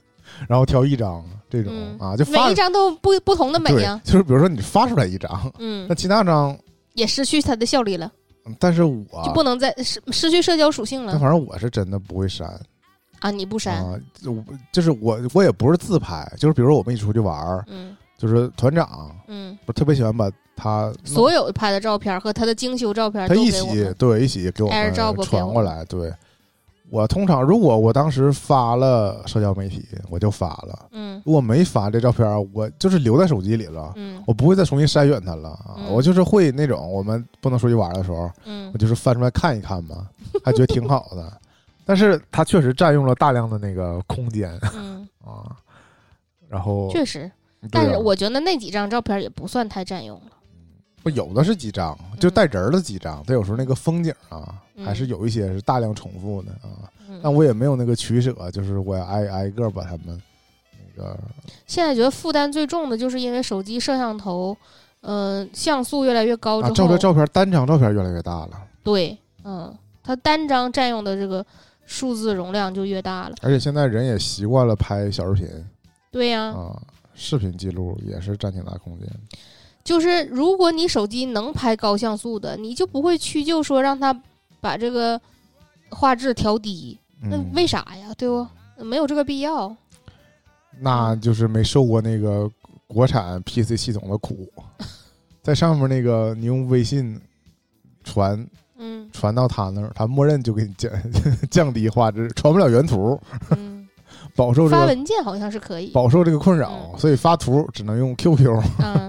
[0.46, 6.54] 然后挑一张这种嗯啊，就发每一张都不不同的美对呀，，就是比如说你发出来一张，嗯那，其他张，
[6.94, 8.12] 也失去它的效力了，
[8.58, 12.48] 但是我就不能再失失去社交属性了但反正我是真的不会删
[13.20, 13.30] 啊！
[13.30, 14.36] 你不删，啊，就
[14.72, 23.92] 就是我我也不是自拍，就是比如说我们一起出去玩儿，嗯就是团长嗯，不特别喜欢把他所有拍的照片和他的精修照片他一起。
[23.98, 25.84] 对一起给我们传过来。
[25.86, 26.12] 对，
[26.92, 31.22] 我通常如果我当时发了社交媒体，我就发了；嗯。
[31.24, 34.22] 如果没发这照片，我就是留在手机里了，嗯。
[34.26, 35.58] 我不会再重新筛选它了。
[35.88, 38.70] 我就是会那种我们不能出去玩的时候，嗯。
[38.74, 40.06] 我就是翻出来看一看嘛，
[40.44, 41.32] 还觉得挺好的。
[41.86, 44.52] 但是它确实占用了大量的那个空间。
[44.74, 45.48] 嗯， 啊。
[46.46, 47.30] 然后，确实，
[47.70, 50.32] 但是我觉得那几张照片也不算太占用了。
[51.02, 56.88] 不有的是几张，就带人儿的几张，它有时候那个风景啊，嗯还是有一些是大量重复的啊。
[57.08, 60.20] 嗯但我也没有那个取舍，就是我要挨挨个把他们
[60.96, 61.18] 那个
[61.66, 64.56] 现在觉得负担最重的就是因为手机摄像头，
[65.02, 68.50] 嗯、像素越来越高之啊，后，照片照片单张照片越来越大了，
[68.82, 71.44] 对，嗯，它单张占用的这个
[71.84, 73.36] 数字容量就越大了。
[73.42, 75.48] 而且现在人也习惯了拍小视频
[76.10, 76.80] 对呀、啊，
[77.14, 79.06] 视频记录也是占挺大空间。
[79.84, 84.16] 就是如果你手机能拍高像素的，你就不会屈就说让它
[84.60, 85.20] 把这个
[85.90, 88.12] 画质调低，那嗯，为啥呀？
[88.16, 88.46] 对不？
[88.84, 89.74] 没有这个必要。
[90.80, 92.50] 那就是没受过那个
[92.86, 94.48] 国产 PC 系统的苦，
[95.42, 97.20] 在上面那个你用微信
[98.02, 98.44] 传
[98.78, 100.90] 嗯传到他那儿，他默认就给你降
[101.50, 103.86] 降低画质，传不了原图，嗯，
[104.34, 105.88] 饱受这个发文件好像是可以。
[105.88, 108.62] 饱受这个困扰，嗯所以发图只能用 QQ。
[108.82, 109.01] 嗯，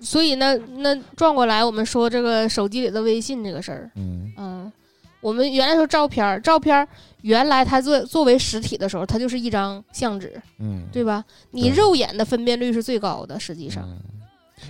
[0.00, 4.32] 所以呢，那转过来我们说这个手机里的微信这个事儿，嗯。
[4.36, 4.72] 嗯，
[5.20, 6.86] 我们原来说照片儿，照片儿
[7.22, 11.24] 原来它作作为实体的时候，它就是一张相纸，嗯，对吧？
[11.50, 13.98] 你肉眼的分辨率是最高的，实际上，嗯，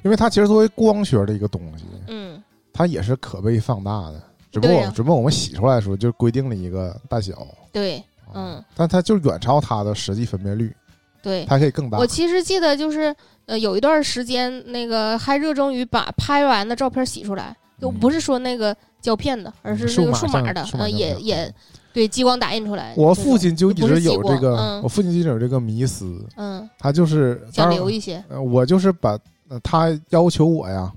[0.04, 2.42] 因为它其实作为光学的一个东西，嗯。
[2.72, 10.72] 它也是可被放大的，只不过、只不过我们洗出来的时候就规定了一个大小，对，啊嗯，但它就远超它的实际分辨率，
[11.22, 11.44] 对。
[11.46, 12.06] 它可以更大我。
[12.06, 13.14] 其实记得就是，
[13.46, 21.52] 呃，有一段时间那个还热衷于把拍完的照片洗出来，就嗯不是说那个胶片的，而是那个数码的，呃，也也
[21.92, 22.94] 对激光打印出来。
[22.96, 30.92] 我父亲就一直有这个，嗯我父亲就一直有这个迷思，嗯他就是想留一些，呃我就是把、呃他要求我呀，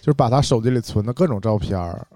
[0.00, 2.06] 就是把他手机里存的各种照片儿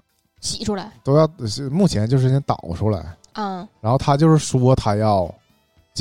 [0.41, 5.33] 洗出来都要，是目前就是先导出来，嗯，然后他就是说他要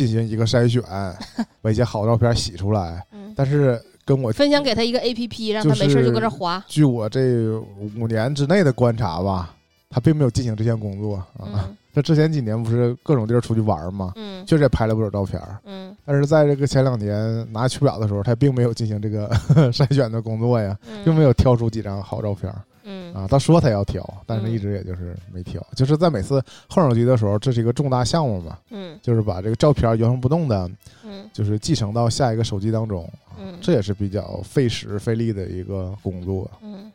[0.00, 0.82] 进行一个筛选，
[1.60, 6.64] 把一些好照片洗出来，嗯，但是跟我分享给他一个 A P P，让他没事就搁这划。
[6.66, 7.54] 据我这
[7.98, 9.54] 五年之内的观察吧，
[9.90, 11.26] 他并没有进行这项工作啊。
[11.42, 11.76] 嗯。
[11.92, 14.46] 他之前几年不是各种地儿出去玩嘛，嗯。
[14.46, 15.94] 确实也拍了不少照片儿，嗯。
[16.06, 19.28] 但是在这个前两年拿取表的时候，他并没有进行这个
[19.70, 23.26] 筛选的工作呀，嗯，并没有挑出几张好照片儿嗯啊。
[23.28, 30.70] 他说他要调，但是一直也就是没挑，就是在每次换手机的时候，这是一个重大项目嘛，嗯就是把这个照片原封不动的，
[31.04, 36.50] 嗯就是继承到下一个手机当中，嗯这也是比较费时费力的一个工作。
[36.62, 36.90] 嗯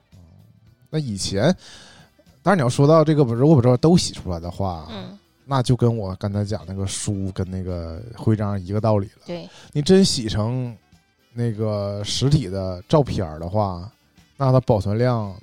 [0.89, 1.45] 那以前，
[2.41, 9.23] 当然你要说到这个，如果把照都洗出来的话，嗯，那就跟我刚才讲那个书跟那个徽章一个道理了。
[9.25, 10.73] 对，你真洗成
[11.33, 13.91] 那个实体的照片的话，
[14.37, 15.35] 那它保存量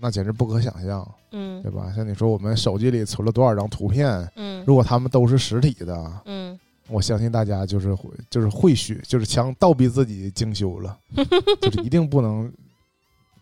[0.00, 1.92] 那简直不可想象，嗯对吧？
[1.94, 10.96] 像你说我们手机里存了多少张图片，嗯如果他们都是实体的，嗯我相信大家就是会就是会学，就是强倒逼自己精修了，
[11.60, 12.50] 就是一定不能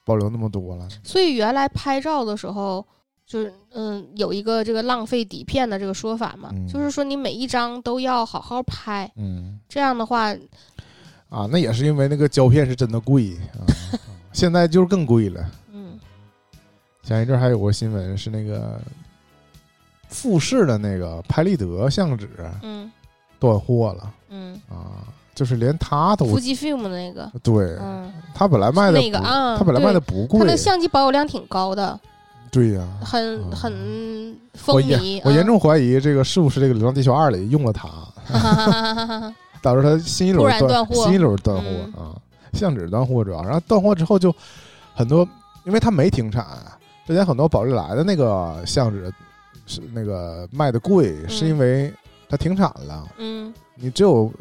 [0.05, 0.89] 保留那么多了。
[1.05, 2.85] 所以原来拍照的时候，
[3.27, 9.61] 就是嗯，有一个这个浪费底片的这个说法嘛，嗯就是说你每一张都要好好拍，嗯。
[9.69, 10.33] 这样的话，
[11.29, 13.63] 啊，那也是因为那个胶片是真的贵 啊，
[14.33, 15.49] 现在就是更贵了。
[17.07, 18.81] 嗯前一阵儿还有个新闻是那个
[20.09, 22.29] 富士的那个拍立得相纸
[22.63, 22.91] 嗯
[23.39, 31.99] 断货了嗯啊，就是连他都夫妻 film 的那个，对，嗯，他本来卖的那个啊他本来卖的不贵它的，相机保有量挺高的，
[32.51, 32.85] 对呀。
[33.01, 33.73] 很嗯很
[34.67, 35.23] 我风靡严。
[35.25, 37.89] 我严嗯重怀疑这个是不是这个《流浪地球二》里用了它，
[39.63, 42.17] 导致他新一轮断货新一轮断货嗯啊，
[42.53, 44.35] 相纸断货主要，然后断货之后就
[44.95, 45.29] 很多，
[45.65, 46.45] 因为它没停产，
[47.07, 49.13] 之前很多宝丽来的那个相纸
[49.67, 51.29] 是那个卖的贵，嗯。
[51.29, 51.93] 是因为
[52.29, 53.55] 它停产了，嗯。
[53.77, 54.33] 你只有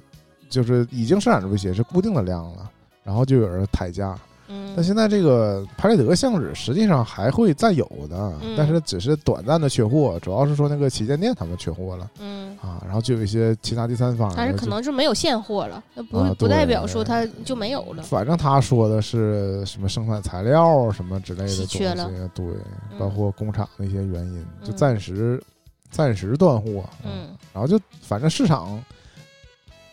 [0.50, 2.70] 就是已经生产出一些是固定的量了，
[3.04, 4.18] 然后就有人抬价。
[4.48, 4.74] 嗯。
[4.76, 8.56] 但现在这个拍立得相纸实际上还会再有的，嗯。
[8.58, 18.04] 但是只是短暂的缺货，主要是说那个旗舰店他们缺货了嗯，啊，然后就有一些其他第三方，但是可能是没有现货了，那不啊不代表说它就没有了。
[18.04, 22.46] 反正他说的是什么生产材料什么之类的东西对，
[22.92, 23.00] 嗯。
[23.00, 24.76] 包括工厂的一些原因，就嗯。
[24.76, 25.42] 暂时
[25.90, 27.30] 暂时断货，嗯。
[27.54, 28.82] 然后就反正市场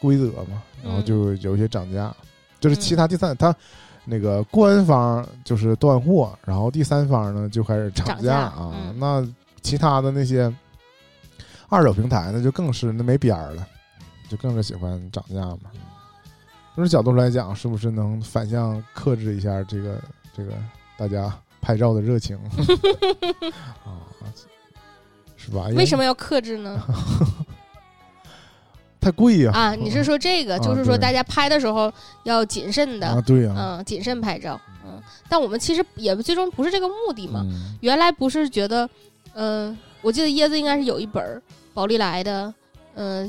[0.01, 1.05] 规则嘛，然后嗯。
[1.05, 2.15] 就有一些涨价，
[2.61, 3.55] 就是其他第三他
[4.05, 9.27] 那个官方就是断货，然后第三方呢就开始涨涨价啊，嗯那
[9.63, 10.53] 其他的那些
[11.69, 13.67] 二手平台呢就更是那没边儿了，
[14.29, 15.71] 就更是喜欢涨价嘛。
[16.75, 20.03] 从这角度来讲，是不是能反向克制一下这个
[20.37, 20.53] 这个
[20.97, 22.37] 大家拍照的热情
[23.85, 23.93] 啊？
[25.37, 25.67] 是吧？
[25.75, 26.81] 为什么要克制呢？
[29.03, 29.51] 太贵呀？
[29.53, 31.93] 啊，你是说这个，啊就是说大家拍的时候
[32.23, 35.03] 要谨慎啊，的，对呀，嗯，谨慎拍照，嗯。
[35.29, 37.41] 但我们其实也最终不是这个目的嘛。
[37.45, 38.89] 嗯原来不是觉得，
[39.35, 41.43] 嗯，我记得椰子应该是有一本
[41.75, 42.55] 宝丽来的，
[42.95, 43.29] 嗯，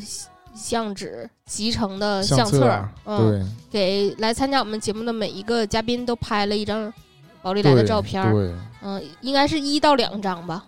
[0.53, 6.93] 相纸集成的相册嗯，给来参加我们节目的每一个嘉宾都拍了一张
[7.41, 8.53] 宝丽来的照片儿，对，
[8.83, 10.63] 嗯，应该是一到两张吧，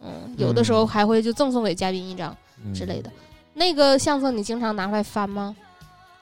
[0.00, 3.08] 嗯，有的时候嗯还会就赠送给嘉宾一张嗯之类的。
[3.58, 5.54] 那个相册你经常拿出来翻吗？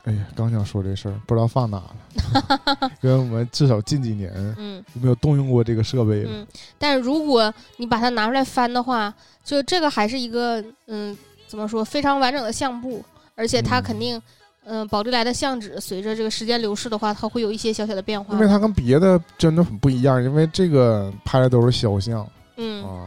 [0.04, 2.90] 哎呀，刚想说这事儿，不知道放哪了。
[3.02, 6.30] 因为我们至少近几年嗯没有动用过这个设备了。
[6.32, 6.46] 嗯，
[6.78, 9.12] 但是如果你把它拿出来翻的话，
[9.44, 11.16] 就这个还是一个嗯，
[11.46, 14.20] 怎么说非常完整的相簿，而且它嗯肯定。
[14.68, 18.40] 嗯，宝丽来的相纸随着这个时间流逝的话，它会有一些小小的变化因。
[18.40, 23.06] 为它跟别的真的很不一样，因为这个拍的都是肖像嗯啊，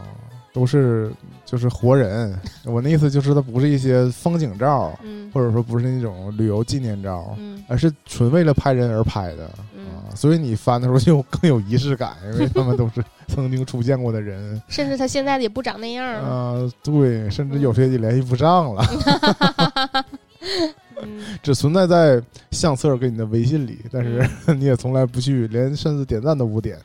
[0.52, 1.12] 都是
[1.44, 2.38] 就是活人。
[2.64, 10.14] 我那意思就是它不是一些风景照，嗯或者说不是那种旅游纪念照，嗯而是纯为了拍人而拍的嗯啊。
[10.14, 14.60] 所以你翻的时候就更有仪式感，因为他们都是曾经出现过的人。
[14.68, 16.18] 甚至他现在也不长那样了。
[16.20, 18.84] 啊，对，甚至有些也联系不上了，
[21.02, 22.20] 嗯只存在在
[22.50, 26.76] 相册跟你的微信里，但是你也从来不去，连甚至点赞都不点。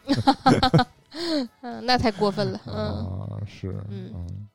[1.62, 2.60] 嗯，那太过分了。
[2.68, 4.48] 嗯啊，是，嗯嗯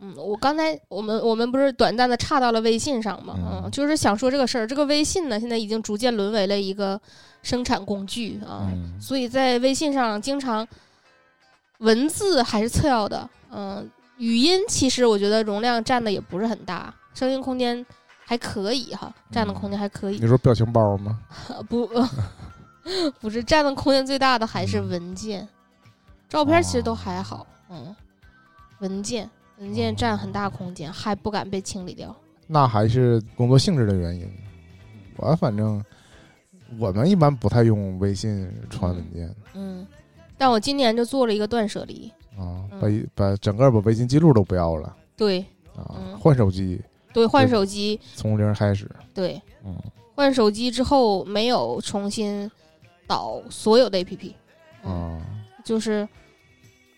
[0.00, 3.34] 嗯，我刚才我们我们不是短暂的岔到了微信上嘛？
[3.38, 4.66] 嗯嗯，就是想说这个事儿。
[4.66, 7.00] 这个微信呢，现在已经逐渐沦为了一个
[7.42, 8.68] 生产工具啊。
[8.72, 10.66] 嗯所以在微信上经常
[11.78, 13.88] 文字还是次要的，嗯，
[14.18, 17.84] 语音其实我觉得容量占的也不是很大，声音空间
[18.24, 20.18] 还可以哈，占的空间还可以。
[20.18, 21.18] 你说表情包吗？
[21.68, 21.88] 不，
[23.20, 25.48] 不是占的空间最大的还是嗯文件，
[26.32, 27.94] 照片其实都哦还好，嗯，
[28.80, 29.28] 文件
[29.58, 32.14] 文件占很大空间，还不敢被清理掉。
[32.46, 34.26] 那还是工作性质的原因。
[35.16, 35.84] 我反正
[36.78, 39.86] 我们一般不太用微信传文件嗯，
[40.38, 45.40] 但我今年就做了一个断舍离，啊，嗯把一把整个把微信记录都不要了对
[45.76, 46.80] 啊嗯，换手机
[47.12, 48.90] 对，换手机，从零开始。
[49.12, 49.76] 对，嗯
[50.14, 52.50] 换手机之后没有重新
[53.06, 54.32] 导所有的 APP，
[54.82, 55.22] 嗯，啊，
[55.62, 56.08] 就是，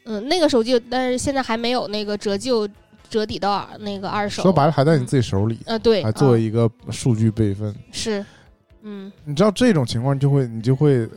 [0.05, 2.68] 嗯，那个手机，但是现在还没有那个折旧
[3.09, 7.74] 折抵到那个二手，说白了还在你自己手里，呃，对，还作为啊一个数据备份。
[7.92, 8.24] 是，
[8.82, 11.09] 嗯，你知道这种情况就会你就会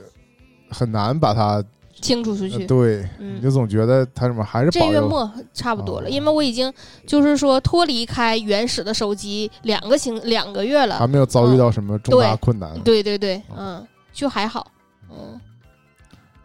[0.69, 1.63] 很难把它
[1.99, 2.61] 清除出去。
[2.61, 6.71] 呃对，嗯你就总觉得它什么还是这月末差不多了，哦因为我已经
[7.05, 11.07] 就是说脱离开原始的手机两个星两个月了还。
[11.07, 12.79] 没有遭遇到什么重大困难。
[12.81, 14.67] 对对对，哦嗯，就还好，
[15.09, 15.39] 嗯，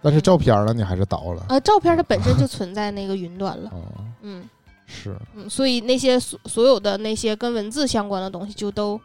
[0.02, 1.46] 但是照片呢，你还是倒了。
[1.48, 3.82] 呃，照片它本身就存在那个云端了， 哦，
[4.22, 4.48] 嗯
[4.86, 9.00] 是，嗯，所以那些所所有的那些跟文字相关的东西就都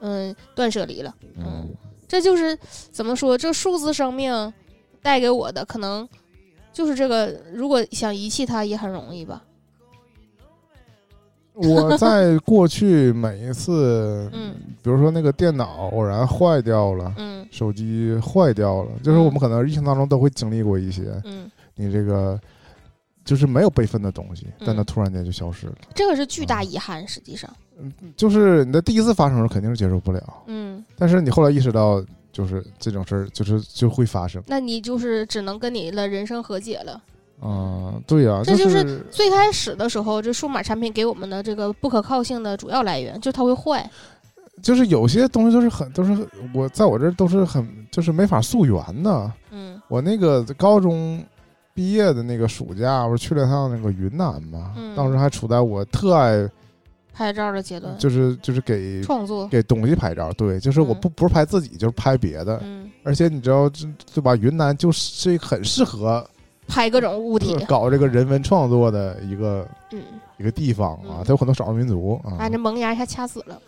[0.00, 1.14] 嗯断舍离了。
[1.36, 1.68] 嗯，
[2.08, 2.58] 这就是
[2.90, 4.52] 怎么说，这数字生命
[5.00, 6.06] 带给我的可能
[6.72, 9.42] 就是这个，如果想遗弃它也很容易吧。
[11.56, 22.38] 我在过去每一次， 嗯比如说那个电脑偶然坏掉了，嗯手机坏掉了，就是我们可能一生当中都会经历过一些，嗯，你这个
[23.24, 25.74] 就是没有备份的东西，但它嗯突然间就消失了。
[25.94, 27.50] 这个是巨大遗憾，实际上。
[27.78, 32.02] 嗯就是你的第一次发生的时候肯定是接受不了，嗯但是你后来意识到，
[32.32, 34.42] 就是这种事儿就是就会发生。
[34.46, 37.00] 那你就是只能跟你的人生和解了。
[37.42, 43.88] 嗯，对呀、这就是是最开始的时候，这数码产品给我们的这个不可靠性的主要来源，就是它会坏。
[44.62, 46.16] 就是有些东西都是很都是
[46.54, 49.30] 我在我这儿都是很就是没法溯源的。
[49.50, 51.22] 嗯我那个高中
[51.74, 56.48] 毕业的那个暑假，我去了趟那个云南嘛，嗯当时还处在我特爱
[57.12, 59.46] 拍照的阶段，就是就是给创作。
[59.48, 62.58] 给东西拍照，对，就是我嗯不不是拍自己，就是拍别的。
[62.64, 64.34] 嗯，而且你知道，这对吧？
[64.36, 66.26] 云南就是很适合
[66.66, 67.56] 拍各种物体。
[67.66, 70.02] 搞这个人文创作的一个嗯，
[70.36, 72.36] 一个地方啊，嗯它有很多少数民族啊。
[72.38, 73.60] 把这萌芽一下掐死了。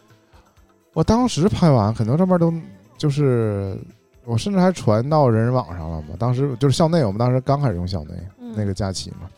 [0.92, 2.53] 我当时拍完，很多照片都
[2.96, 3.78] 就是，
[4.24, 6.09] 我甚至还传到人人网上了嘛。
[6.18, 9.28] 当时就是校内，我们当时刚开始用校内、嗯那个假期嘛。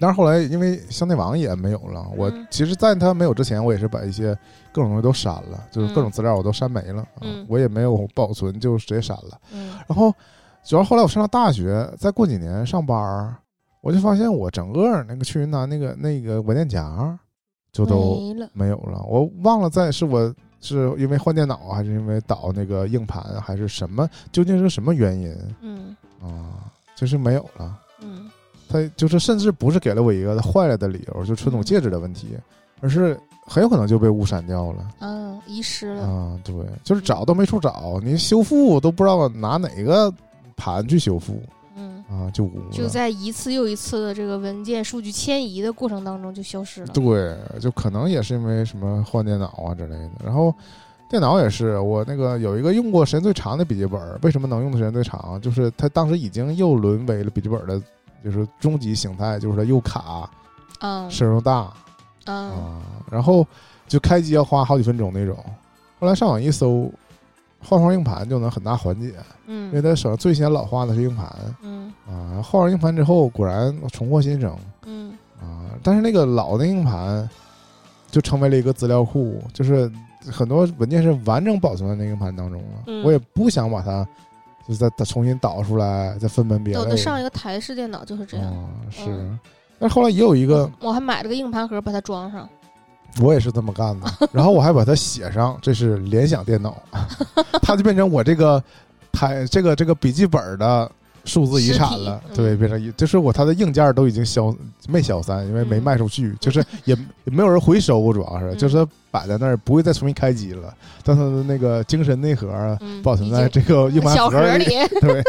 [0.00, 4.32] 但是后来因为校内网也没有了，我嗯其实在它没有之前，我也是把一些
[4.72, 7.04] 各种东西都删了，就是各种资料我都删没了，
[7.48, 9.40] 我也没有保存，就直接删了。
[9.52, 10.14] 嗯然后
[10.64, 13.36] 主要后来我上了大学，再过几年上班儿，
[13.80, 17.18] 我就发现我整个那个去云南那个那个文件夹
[17.72, 18.50] 就都没了。
[18.52, 19.02] 没有了。
[19.08, 24.08] 我忘了在是我是因为换电脑，还是因为导那个硬盘，还是什么？
[24.30, 26.70] 究竟是什么原因嗯啊？
[26.96, 27.78] 就是没有了。
[28.02, 28.30] 嗯
[28.70, 32.36] 他就是甚至不是给了我一个坏了的理由，就传统戒指的问题，
[32.82, 34.90] 而是很有可能就被误删掉了。
[34.98, 36.02] 嗯，遗失了。
[36.02, 36.54] 啊，对，
[36.84, 40.12] 就是找都没处找，你修复都不知道拿哪个
[40.58, 41.40] 盘去修复
[41.76, 42.60] 嗯，啊，就无。
[42.70, 46.88] 就在一次又一次的这个文件数据迁移的过程当中就消失了。
[46.88, 50.10] 对，就可能也是因为什么换电脑啊之类的。
[50.24, 50.52] 然后
[51.08, 55.40] 电脑也是，我那个有一个用过时间最长的笔记本，为什么能用的时间最长？
[55.40, 57.80] 就是它当时已经又沦为了笔记本的，
[58.24, 60.28] 就是终极形态，就是它又卡，
[60.80, 61.72] 嗯声又大
[62.26, 63.46] 嗯啊，然后
[63.86, 65.36] 就开机要花好几分钟那种。
[66.00, 66.92] 后来上网一搜，
[67.60, 69.14] 换换硬盘就能很大缓解，
[69.46, 71.30] 因为嗯它手上最先老化的是硬盘
[71.62, 72.40] 嗯啊。
[72.42, 74.56] 换完硬盘之后，果然重获新生。
[74.84, 77.28] 嗯啊，但是那个老的硬盘
[78.10, 79.90] 就成为了一个资料库，就是
[80.30, 82.82] 很多文件是完整保存在那个硬盘当中了。
[82.86, 84.06] 嗯我也不想把它
[84.66, 86.80] 就是再再重新导出来，再分门别类。
[86.80, 88.46] 有的上一个台式电脑就是这样。
[88.46, 89.04] 啊，是。
[89.06, 89.38] 嗯
[89.80, 92.48] 但是后来也有一个，我还买了个硬盘盒把它装上。
[93.20, 96.80] 我也是这么干的， 然后我还把它写上，这是联想电脑，
[97.62, 98.62] 它就变成我这个
[99.12, 100.90] 台这个这个笔记本的
[101.24, 102.20] 数字遗产了。
[102.34, 104.54] 对，嗯变成一就是我它的硬件都已经消
[104.88, 106.94] 没消散，因为没嗯卖出去，就是也
[107.24, 108.58] 也没有人回收，主要是嗯。
[108.58, 115.24] 就是摆在那儿不会再重新开机了，但它的那个精神内核保存在这个 硬盘盒里，里，对，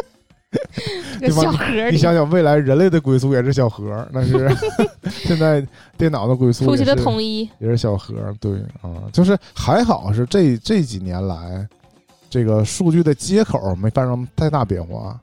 [1.20, 4.50] 这个小盒，你想想未来人类的归宿也是小盒，那是
[5.10, 5.66] 现 在
[5.98, 7.42] 电脑的归宿出去的也是统一。
[7.60, 11.68] 也是小盒，对啊，就是还好是这这几年来，
[12.30, 15.20] 这个数据的接口没发生太大变化，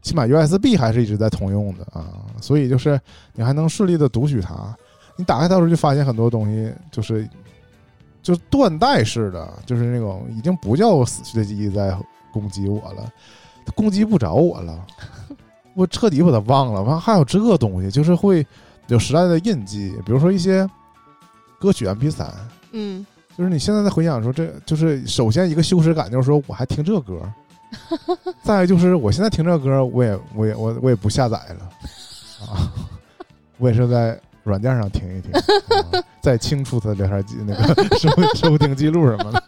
[0.00, 2.98] 起码 USB 还是一直在通用的啊，所以就是
[3.34, 4.74] 你还能顺利的读取它。
[5.16, 7.28] 你打开它的时候就发现很多东西就是
[8.22, 11.94] 就是断代式的，就是那种已经不叫死去的记忆在
[12.32, 14.86] 攻击我了，它攻击不着我了，
[15.74, 16.82] 我彻底把它忘了。
[16.82, 18.46] 完还有这个东西，就是会
[18.88, 20.68] 有时代的印记，比如说一些
[21.58, 22.32] 歌曲 MP 三，
[22.72, 23.06] 嗯。
[23.38, 27.22] 就是你现在在回想说，这就是首先一个羞耻感，就是说我还听这歌，
[28.44, 31.70] 再就是我现在听这歌，我也我也我我也不下载了。
[32.46, 32.68] 啊，
[33.56, 39.42] 我也是在软件上听一听，啊、再清除他的聊天记那个收收听记录什么的。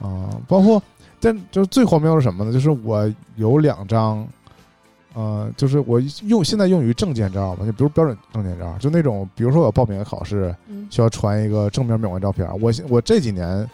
[0.00, 0.82] 啊，包括
[1.20, 2.52] 但就是最荒谬是什么呢？
[2.52, 4.26] 就是我有两张。
[5.12, 12.54] 呃，就是我用现在用于证件照嘛，就比如标准证件照，就那种，比如说我报名考试，嗯，需要传一个正面美观照片儿。
[12.60, 13.68] 我我这几年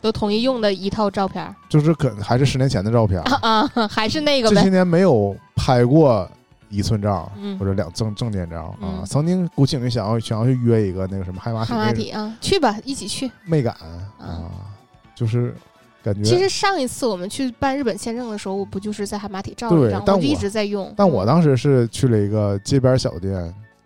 [0.00, 4.54] 都统一用的一套照片儿就是可还是十年前的照片儿，啊啊，还是那个呗。
[4.54, 6.30] 这些年没有拍过
[6.68, 9.02] 一寸照嗯或者两证证件照啊。
[9.02, 13.28] 嗯曾经鼓起勇气想要想要去约一个那个什么海马体哈马体啊，去吧，一起去。
[13.46, 13.74] 没敢
[14.16, 14.46] 啊，
[15.16, 15.56] 就是
[16.02, 16.22] 感觉。
[16.22, 20.92] 其实上一次我们去办日本签证的时候，我不就是在海马体照了一张，我我就一直在用。
[20.96, 23.34] 但我当时是去了一个街边小店，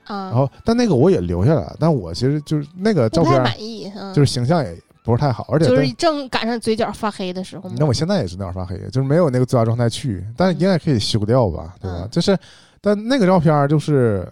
[0.05, 7.71] 啊，然后但那个我也留下来了，但我其实就是那个照片满意，嗯，就是形象也不是太好，而且就是正赶上嘴角发黑的时候。
[7.77, 11.99] 那我现在也是那样发黑，就是没有那个最佳状态去，但是应该可以修掉吧，对吧？
[12.03, 12.37] 嗯就是，
[12.81, 14.29] 但那个照片就是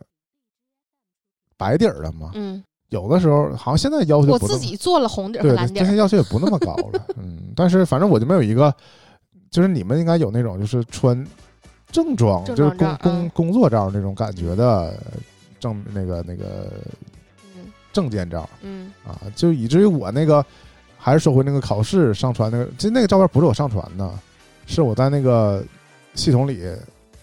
[1.57, 5.85] 白底儿的嘛，嗯，有的时候好像现在要求我自己做了红底儿和对，蓝底儿。
[5.85, 8.73] 这些要求也不那么高了， 嗯，但是反正我就没有一个，
[9.51, 11.27] 就是你们应该有那种就是穿
[11.91, 14.97] 正装，正就是工工工作照那种感觉的
[15.59, 16.71] 证那个那个
[17.57, 17.63] 嗯
[17.93, 20.45] 证件照嗯啊，就以至于我那个
[20.97, 24.11] 还是说回那个考试上传那个，其实那个照片不是我上传的，
[24.67, 25.65] 是我在那个
[26.15, 26.63] 系统里，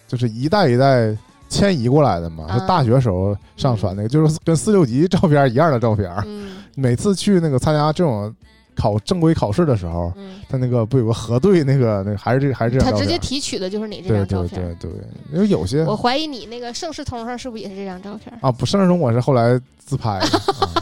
[0.06, 1.16] 就是一代一代
[1.52, 6.10] 迁移过来的嘛，啊是大学时候上传那个，就是跟四六级照片一样的照片。
[6.24, 8.34] 嗯每次去那个参加这种
[8.74, 12.80] 考正规考试的时候，嗯，他那个不有个核对那个那个还是这还是这。
[12.82, 14.76] 他直接提取的就是你这张照对片。
[14.80, 15.00] 对对，
[15.34, 18.34] 因为有些我怀疑你那个盛世通上是不是也是这张照片？
[18.40, 20.26] 啊，不，盛世通我是后来自拍的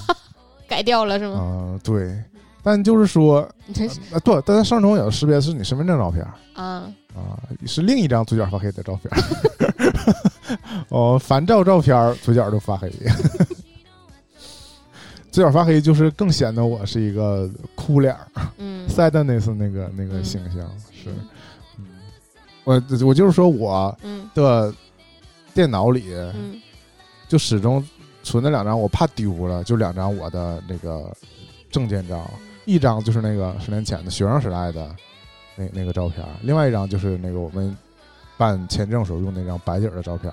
[0.69, 1.41] 改掉了是啊、吗？
[1.41, 2.17] 啊对，
[2.63, 6.23] 但就是说你真是啊，对，但是盛世通有识别是你身份证照片
[6.55, 9.11] 啊，啊，是另一张嘴角发黑的照片。
[10.91, 12.91] 哦，烦照照片嘴角都发黑，
[15.31, 18.27] 嘴角发黑就是更显得我是一个哭脸儿。
[18.59, 18.87] 嗯。
[18.89, 20.61] Sadness 那个那个嗯形象
[20.93, 21.11] 是。
[21.79, 21.87] 嗯。
[22.65, 24.29] 我我就是说我嗯。
[24.35, 24.73] 的
[25.55, 26.61] 电脑里嗯。
[27.29, 27.85] 就始终
[28.25, 31.15] 存了两张，我怕丢了，就两张我的那个
[31.71, 32.29] 证件照，
[32.65, 34.95] 一张就是那个十年前的学生时代的
[35.57, 37.77] 那那个照片，另外一张就是那个我们
[38.37, 40.33] 办签证时候用那张白底儿的照片。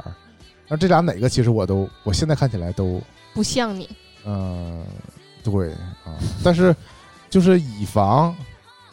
[0.67, 3.01] 那这俩哪个其实我都，我现在看起来都，
[3.33, 3.89] 不像你。
[4.25, 4.83] 嗯、
[5.43, 5.71] 对
[6.03, 6.75] 啊，但是
[7.29, 8.35] 就是以防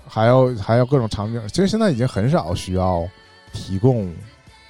[0.06, 3.08] 还要还要各种场景，其实现在已经很少需要
[3.52, 4.14] 提供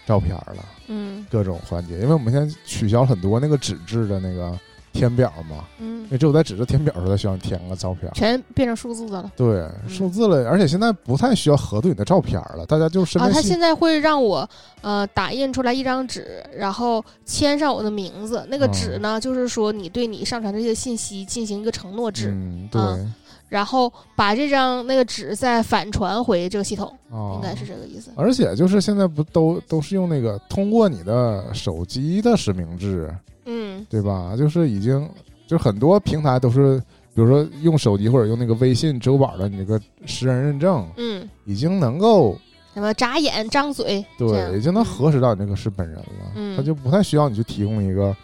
[0.06, 0.64] 照片了。
[0.86, 4.58] 嗯各种环节，因为我们现在取消很多那个纸质的那个
[4.94, 8.10] 填表嘛，因嗯，为只有在纸质填表的时候才需要你填个照片。
[8.14, 9.30] 全变成数字的了。
[9.36, 14.48] 对，数字了，而且现在不太需要核对你的照片了，大家就是啊，他现在会让我
[14.80, 18.46] 呃打印出来一张纸，然后签上我的名字。
[18.48, 23.14] 那个哦纸呢，就是说你对你上传这些信息进行一个承诺纸，嗯，对，啊
[23.48, 28.10] 然后把这张那个纸再反传回这个系统，啊，应该是这个意思。
[28.16, 33.14] 而且就是现在不都都是用那个通过你的手机的实名制，
[33.46, 34.34] 嗯对吧？
[34.36, 35.08] 就是已经
[35.46, 36.78] 就很多平台都是，
[37.14, 42.36] 比如说用手机或者用那个微信、支付宝的你这个实人认证，嗯，已经能够
[42.72, 48.16] 什么眨眼、张嘴，对，已经能嗯核实到你这个是本人了，嗯他就不太需要你去提供一个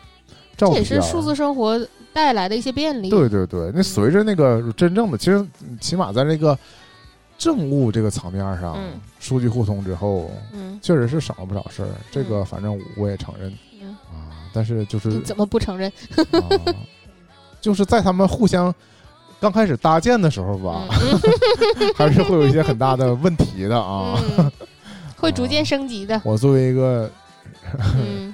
[0.56, 0.74] 照这。
[0.74, 1.78] 也是数字生活
[2.12, 3.08] 带来的一些便利。
[3.10, 5.46] 对对对，那随着那个真正的，其实
[5.80, 6.58] 起码在这个
[7.38, 11.88] 政务这个层面上，嗯数据互通之后，嗯确实是省了不少事儿。
[12.10, 13.52] 这个反正我也承认
[14.52, 15.90] 但是就是你怎么不承认？
[16.32, 16.74] 啊，
[17.60, 18.74] 就是在他们互相
[19.40, 24.20] 刚开始搭建的时候吧，嗯 还是会有一些很大的问题的啊。
[24.38, 24.50] 嗯，
[25.16, 26.20] 会逐渐升级的。
[26.24, 27.10] 我作为一个
[27.96, 28.32] 嗯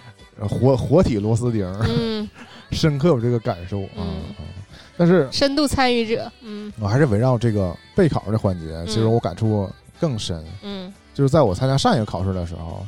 [0.49, 2.29] 活活体螺丝钉，嗯，
[2.73, 4.07] 深刻有这个感受啊。
[4.99, 6.31] 但是深度参与者。
[6.41, 9.69] 嗯我还是围绕这个备考的环节，其实嗯我感触
[10.01, 10.43] 更深。
[10.63, 12.87] 嗯就是在我参加上一个考试的时候，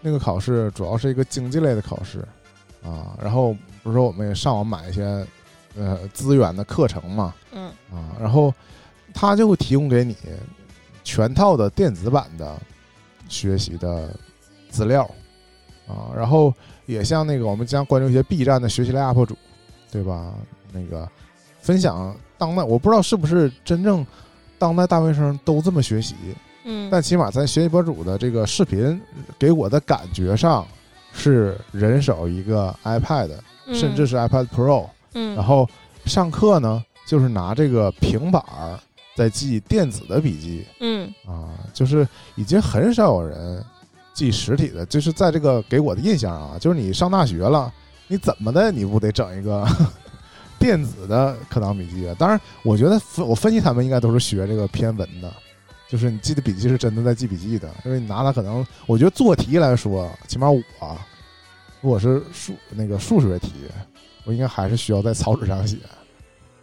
[0.00, 2.24] 那个考试主要是一个经济类的考试
[2.82, 3.16] 啊。
[3.22, 5.26] 然后不是说我们也上网买一些
[5.76, 8.52] 呃资源的课程嘛嗯啊，然后
[9.14, 10.16] 他就会提供给你
[11.04, 12.58] 全套的电子版的
[13.28, 14.14] 学习的
[14.68, 15.08] 资料
[15.86, 16.52] 啊，然后
[16.86, 19.36] 也像那个我们将关注一些 B 站的学习类 UP 主，
[19.90, 20.34] 对吧？
[20.72, 21.08] 那个
[21.60, 24.04] 分享当代，我不知道是不是真正
[24.58, 26.14] 当代大学生都这么学习，
[26.64, 29.00] 嗯，但起码咱学习博主的这个视频
[29.38, 30.66] 给我的感觉上
[31.16, 33.30] 是人手一个 iPad，
[33.72, 35.68] 甚至是 iPad Pro，嗯，然后
[36.04, 38.78] 上课呢就是拿这个平板儿
[39.16, 40.64] 在记电子的笔记。
[40.80, 41.12] 嗯。
[41.26, 43.64] 啊，就是已经很少有人
[44.12, 47.72] 记实体的，就是在这个给我的印象啊，就是你上大学了，
[48.06, 49.66] 你怎么的你不得整一个
[50.58, 52.14] 电子的课堂笔记啊？
[52.18, 55.32] 当然，我觉得分我分析他们应该都是学这个偏文的。
[55.88, 60.60] 就是你记的笔记是真的在记笔记的，因为你拿它可能，我觉得做题来说，起码我
[61.80, 63.52] 如果是数那个数学题，
[64.24, 65.76] 我应该还是需要在草纸上写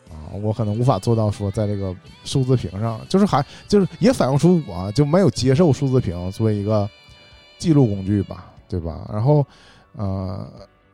[0.09, 1.95] 啊，我可能无法做到说在这个
[2.25, 6.89] 数字屏上，就是还就是也反映出我就没有接受数字屏作为一个
[7.57, 9.07] 记录工具吧，对吧？
[9.13, 9.45] 然后
[9.95, 10.45] 呃，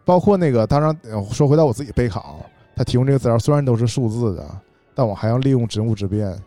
[0.05, 0.95] 包括那个当然
[1.31, 4.47] 说回到我自己备考，他提供这个资料虽然都是数字的，
[4.93, 6.37] 但我还要利用职务之便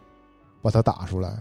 [0.61, 1.33] 把它打出来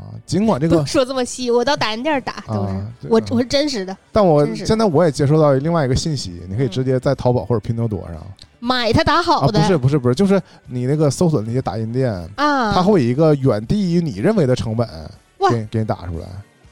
[0.00, 3.24] 啊，尽管这个说这么细，我到打印店打都是啊，我嗯。
[3.30, 8.16] 我是真实的，但我现在我也接收到另外一个信息，你可以嗯直接在淘宝或者拼多多上。
[8.58, 9.60] 买它打啊，好的。
[9.60, 14.88] 不是不是不是，就是你那个搜索那些打印店，啊，它会以一个远低于你认为的成本
[15.38, 15.50] 哇。
[15.50, 16.26] 给给你打出来，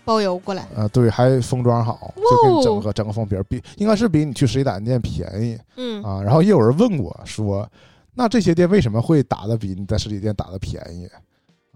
[0.05, 5.59] 包邮过来，啊，对，还封装好，就给你整个整个封皮儿，比应该是比你去实体打印店便宜。
[5.77, 6.03] 嗯。
[6.03, 6.23] 啊。
[6.23, 7.69] 然后也有人问过说，
[8.15, 11.09] 那这些店为什么会打的比你在实体店打的便宜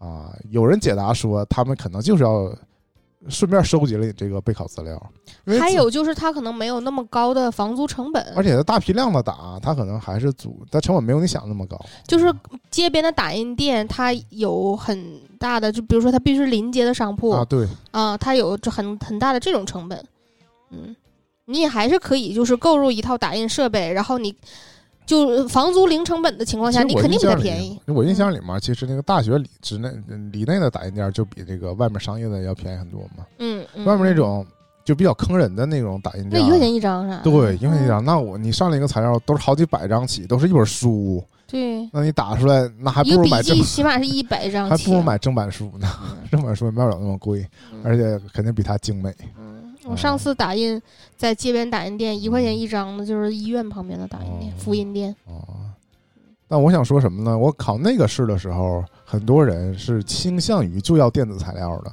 [0.03, 0.35] 啊？
[0.51, 2.53] 有人解答说，他们可能就是要
[3.29, 5.01] 顺便收集了你这个备考资料。
[5.45, 11.81] 因为还有就是他可能没有那么高的房租成本，而且他大批量的打，他可能还是租，它成本没有你想那么高。
[12.07, 12.33] 就是
[12.71, 20.05] 街边的打印店，它有很大的，就比如说它必须是临街的商铺啊，对，啊，它有这很很大的这种成本，
[20.71, 20.95] 嗯，
[21.45, 24.35] 你也还是可以就是购入一套打印设备，然后你
[25.05, 27.79] 就房租零成本的情况下，你肯定比它便宜。
[27.87, 29.91] 嗯我印象里面，其实那个大学里之内
[30.31, 33.27] 里内的打印店就比这个外面商业的要便宜很多嘛。
[33.39, 34.47] 嗯，嗯外面那种
[34.85, 37.21] 就比较坑人的那种打印店，那一块钱一张是吧？
[37.23, 38.05] 对，一块钱一嗯张。
[38.05, 46.17] 那我你上了一个材料都是好几百张起，都是一本书，对，那你打出来那还不如买正记起码是一百张，还不如买正版书呢，嗯。
[46.33, 47.81] 正版书也卖不了那么贵，嗯。
[47.85, 49.15] 而且肯定比它精美。
[49.39, 50.81] 嗯，我上次打印
[51.17, 55.15] 在街边打印店一块钱一张的，就是医院旁边的打印店，哦福音店。
[55.27, 55.43] 哦，
[56.49, 57.37] 但我想说什么呢？
[57.37, 61.93] 我考那个试的时候，很多人是倾向于就要电子材料的，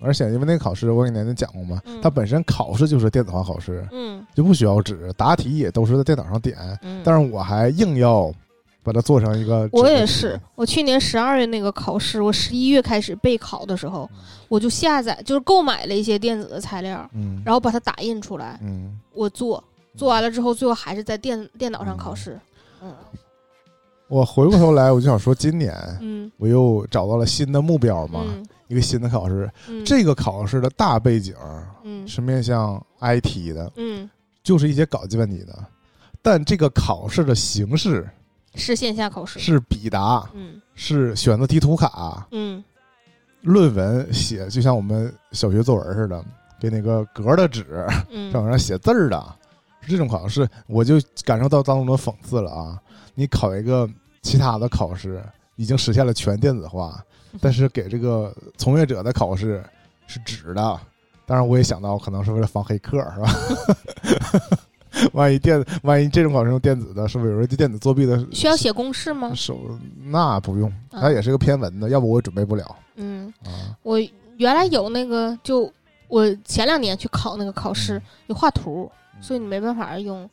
[0.00, 4.12] 而且因为那个考试，我给年年讲过嘛，嗯它本身考试就是电子化考试，嗯。
[4.34, 8.32] 就不需要纸，答题也都是在电脑上点，嗯，但是我还硬要
[8.82, 9.68] 把它做成一个。
[9.72, 14.08] 我也是，，我去年十二月那个考试，我十一月开始备考的时候，
[14.48, 19.62] 我就下载，就是购买了一些电子的材料，嗯，然后把它打印出来，嗯，我做，
[19.96, 22.38] 做完了之后，最后还是在电电脑上考试。
[22.82, 22.92] 嗯。
[24.08, 26.30] 我回过头来，我就想说，今年嗯。
[26.36, 28.44] 我又找到了新的目标嘛，嗯。
[28.68, 29.50] 一个新的考试。
[29.68, 31.34] 嗯，这个考试的大背景
[31.82, 32.06] 嗯。
[32.06, 34.10] 是面向 IT 的，嗯。
[34.42, 35.56] 就是一些搞计算机的，
[36.20, 38.06] 但这个考试的形式
[38.54, 39.38] 是线下考试。
[39.38, 42.62] 是笔答，嗯是选择题图卡，嗯
[43.42, 46.24] 论文写就像我们小学作文似的，
[46.60, 49.34] 给那个格的纸嗯 上上写字儿的，
[49.80, 50.94] 是这种考试，我就
[51.24, 52.80] 感受到当中的讽刺了啊！
[53.14, 53.88] 你考一个
[54.22, 55.22] 其他的考试，
[55.56, 57.02] 已经实现了全电子化，
[57.40, 59.62] 但是给这个从业者的考试
[60.06, 60.80] 是纸的。
[61.26, 64.58] 当然，我也想到可能是为了防黑客，是吧？
[65.12, 69.32] 万一电，万一这种考试用电子的，是不是有人对电子作弊的需要写公式吗？
[69.34, 69.58] 手？
[70.04, 73.76] 那不用，啊它也是个偏文的，要不我也准备不了嗯，啊。
[73.82, 73.98] 我
[74.36, 75.72] 原来有那个，就
[76.08, 80.28] 我前两年去考那个考试嗯有画图，嗯所以你没办法用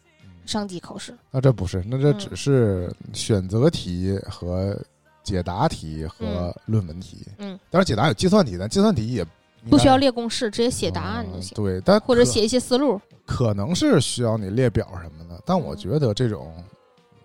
[0.45, 1.13] 上机考试。
[1.31, 4.77] 那这不是，那这嗯只是选择题和
[5.23, 7.25] 解答题和论文题。
[7.37, 9.25] 嗯，当然解答有计算题，但计算题也
[9.69, 12.99] 不需要列列公式，直接写答案就行，对，但或者写一些思路。
[13.25, 16.51] 可能是需要你列表什么的，但我嗯觉得这种，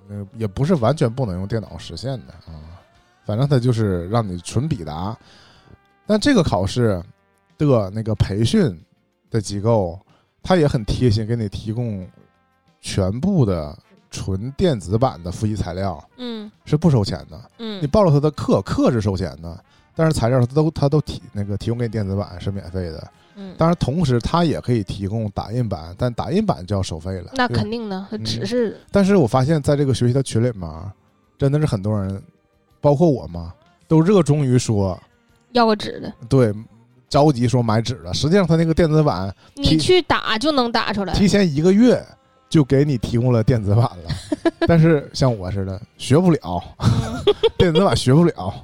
[0.08, 2.60] 呃，也不是完全不能用电脑实现的啊。
[3.24, 5.16] 反正它就是让你纯笔答，
[6.06, 7.02] 但这个考试
[7.56, 8.78] 的那个培训
[9.30, 9.98] 的机构，
[10.42, 12.06] 他也很贴心，给你提供
[12.82, 13.74] 全部的
[14.10, 17.50] 纯电子版的复习材料，嗯是不收钱的。
[17.58, 19.64] 嗯你报了他的课，课是收钱的，
[19.94, 23.10] 但是材料他都他都提那个提供给你电子版是免费的。
[23.36, 27.32] 嗯，当然，同时它也可以提供打印版，但打印版就要收费了。
[27.34, 30.70] 那肯定的，嗯只是但是我发现，在这个学习的群里面，
[31.36, 32.22] 真的是很多人，
[32.80, 33.52] 包括我嘛，
[33.88, 34.96] 都热衷于说，
[35.50, 36.54] 要个纸的，对，
[37.08, 38.14] 着急说买纸的。
[38.14, 41.12] 实际上，他那个电子版你去打就能打出来。
[41.12, 42.00] 提前一个月
[42.48, 44.52] 就给你提供了电子版了。
[44.68, 48.54] 但是像我似的，学不了嗯 电子版，学不了，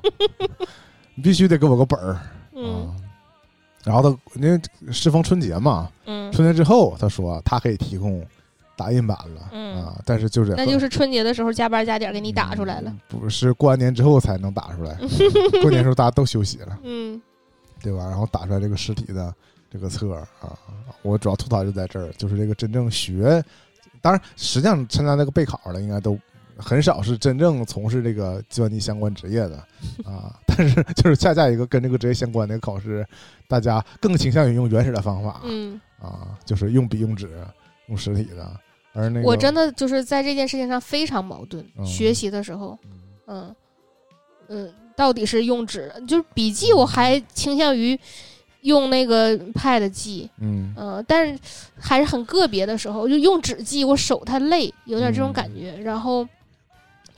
[1.20, 2.18] 你必须得给我个本儿
[2.54, 2.96] 嗯啊。
[3.84, 4.58] 然后他因为
[4.90, 8.24] 适逢春节嘛，嗯，春节之后他说他可以提供
[8.74, 12.90] 打印版了、嗯啊，但是就是那就是春节的时候加班加点给你打出来了。
[12.90, 14.98] 嗯不是过完年之后才能打出来，
[15.60, 17.20] 过年时候大家都休息了，嗯
[17.82, 18.06] 对吧？
[18.08, 19.34] 然后打出来这个实体的
[19.70, 20.56] 这个册啊，
[21.02, 23.44] 我主要吐槽就在这儿，就是这个真正学，
[24.00, 26.18] 当然实际上参加那个备考的应该都。
[26.60, 29.56] 很少是真正从事这个计算机相关职业的
[30.04, 33.06] 啊，但是就是恰恰一个跟这个职业相关的考试，
[33.48, 37.30] 大家更倾向于用原始的方法嗯，啊，就是用笔用纸
[37.88, 38.50] 用实体的，
[38.92, 41.64] 而那个我真的就是在这件事情上非常矛盾。
[41.76, 41.84] 嗯。
[41.84, 42.98] 学习的时候，嗯。
[43.26, 43.56] 嗯
[44.52, 47.96] 嗯，到底是用纸，就是笔记，我还倾向于
[48.62, 50.74] 用那个 Pad 记，嗯。
[50.76, 51.38] 嗯、但是
[51.78, 55.32] 还是很个别的时候，就用纸记，我手太累，有点这种嗯。
[55.32, 56.26] 感觉，然后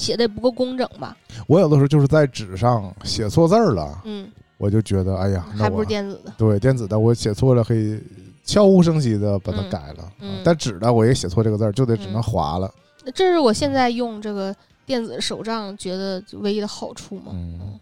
[0.03, 4.29] 写的也不够工整吧，我有的时候就是在纸上写错字儿了，嗯，
[4.59, 8.01] 我就觉得哎呀，那还不我如电子的，对电子的我写错了可以
[8.45, 12.73] 悄无声息的把它嗯改了，嗯啊但纸的我也写错这个字儿，就得只能嗯划了。
[13.15, 17.79] 这是我现在用这个电子手账觉得唯一的好处嘛，嗯，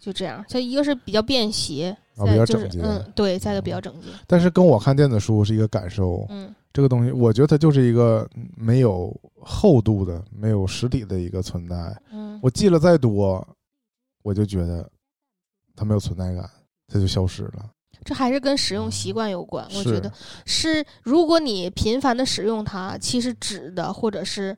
[0.00, 11.74] 就这样，它一个是比较便携，啊再就是比较整洁嗯，对，再一个比较整洁，但是跟我看电子书是一个感受，嗯这个东西我觉得它就是一个没有厚度的、没有实体的一个存在。
[12.12, 13.42] 嗯我记了再多，
[14.22, 14.86] 我就觉得
[15.74, 16.50] 它没有存在感，
[16.86, 17.70] 它就消失了。
[18.04, 19.66] 这还是跟使用习惯有关。
[19.74, 20.12] 我觉得
[20.44, 24.54] 是，如果你频繁的使用它，其实纸的或者是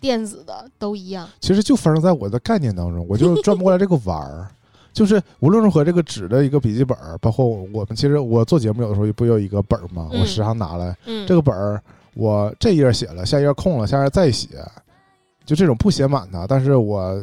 [0.00, 1.30] 电子的都一样。
[1.38, 4.50] 其实就发生在我的概念当中，我就转不过来这个弯儿。
[4.92, 10.08] 就是无论如何，这个纸的一个笔记本儿，包括我们其实我做节目有的时候不有一个本儿吗？
[10.12, 11.80] 嗯我时常拿来嗯，这个本儿，
[12.14, 14.48] 我这页写了，下页空了，下页再写，
[15.44, 16.46] 就这种不写满它。
[16.46, 17.16] 但是我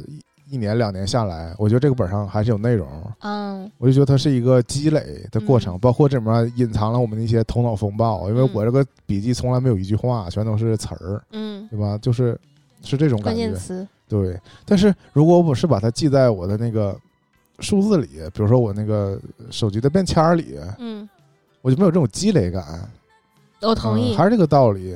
[0.48, 2.88] 一一年两年下来，我觉得这个本上还是有内容，
[3.20, 8.30] 嗯我就觉得它是一个积累的过程，嗯包括这里面隐藏了我们的一些头脑风暴。
[8.30, 11.98] 因为嗯我这个笔记从来没有一句话，全都是词儿，嗯，对吧？
[12.02, 12.40] 就是
[12.82, 13.42] 是这种感觉。
[13.42, 13.86] 键词。
[14.10, 16.98] 对，但是如果我是把它记在我的那个
[17.60, 19.20] 数字里，比如说我那个
[19.52, 21.08] 手机的便签儿里，嗯，
[21.62, 22.90] 我就没有这种积累感。
[23.62, 24.14] 我同意。
[24.14, 24.96] 嗯还是这个道理。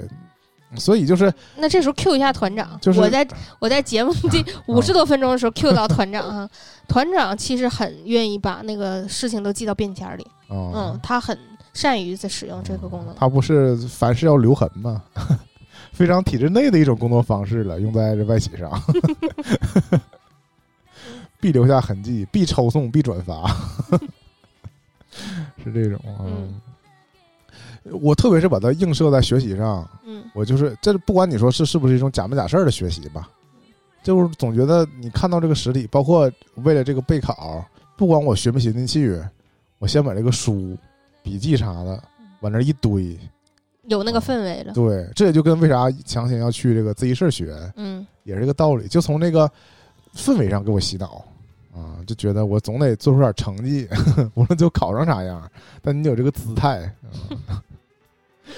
[0.77, 3.27] 所以就是那这时候 Q 一下团长，就是我在
[3.59, 6.49] 我在节目第 五十多分钟的时候 Q 到团长啊，
[6.87, 11.37] 团长其实很愿意把那个事情都记到便签里，啊，嗯，他很
[11.73, 13.13] 善于在使用这个功能。
[13.15, 15.03] 他不是凡事要留痕吗？
[15.91, 18.71] 非常体制内的一种工作方式了，用在这外企上，
[21.41, 23.49] 必留下痕迹，必抄送，必转发，
[25.61, 26.23] 是这种啊。
[26.25, 26.61] 嗯
[27.99, 33.27] 我特别是把它映射在学习上，嗯我就是这不管你说是是不是一种假没假事儿的学习吧，
[34.03, 37.65] 就是总觉得你看到这个实体，包括为了这个备考，
[37.97, 39.19] 不管我学没学进去，
[39.79, 40.77] 我先把这个书、
[41.23, 41.99] 笔记啥的
[42.41, 43.17] 往那儿一堆，
[43.87, 44.73] 有那个氛围了。
[44.73, 49.51] 对，这也就跟为啥强行要去这个自习室学嗯也是这个道理，就从这个
[50.15, 51.25] 氛围上给我洗脑
[51.73, 53.87] 啊，就觉得我总得做出点成绩，
[54.35, 55.49] 无论就考成啥样，
[55.81, 56.91] 但你有这个姿态。
[57.03, 57.37] 嗯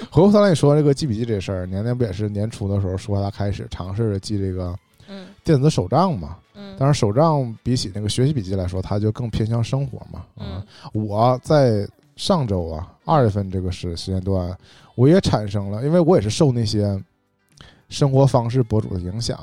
[0.10, 4.76] 回过头来你说这个记笔记这事儿，年年不也是年初的时候说他开始尝试着记这个
[5.08, 6.38] 嗯电子手账嘛？
[6.56, 10.26] 嗯但是手账比起那个学习笔记来说，它就更偏向生活嘛。
[10.38, 14.58] 嗯啊，我在上周啊二月份这个时时间段，
[14.96, 17.00] 我也产生了，因为我也是受那些
[17.88, 19.38] 生活方式博主的影响，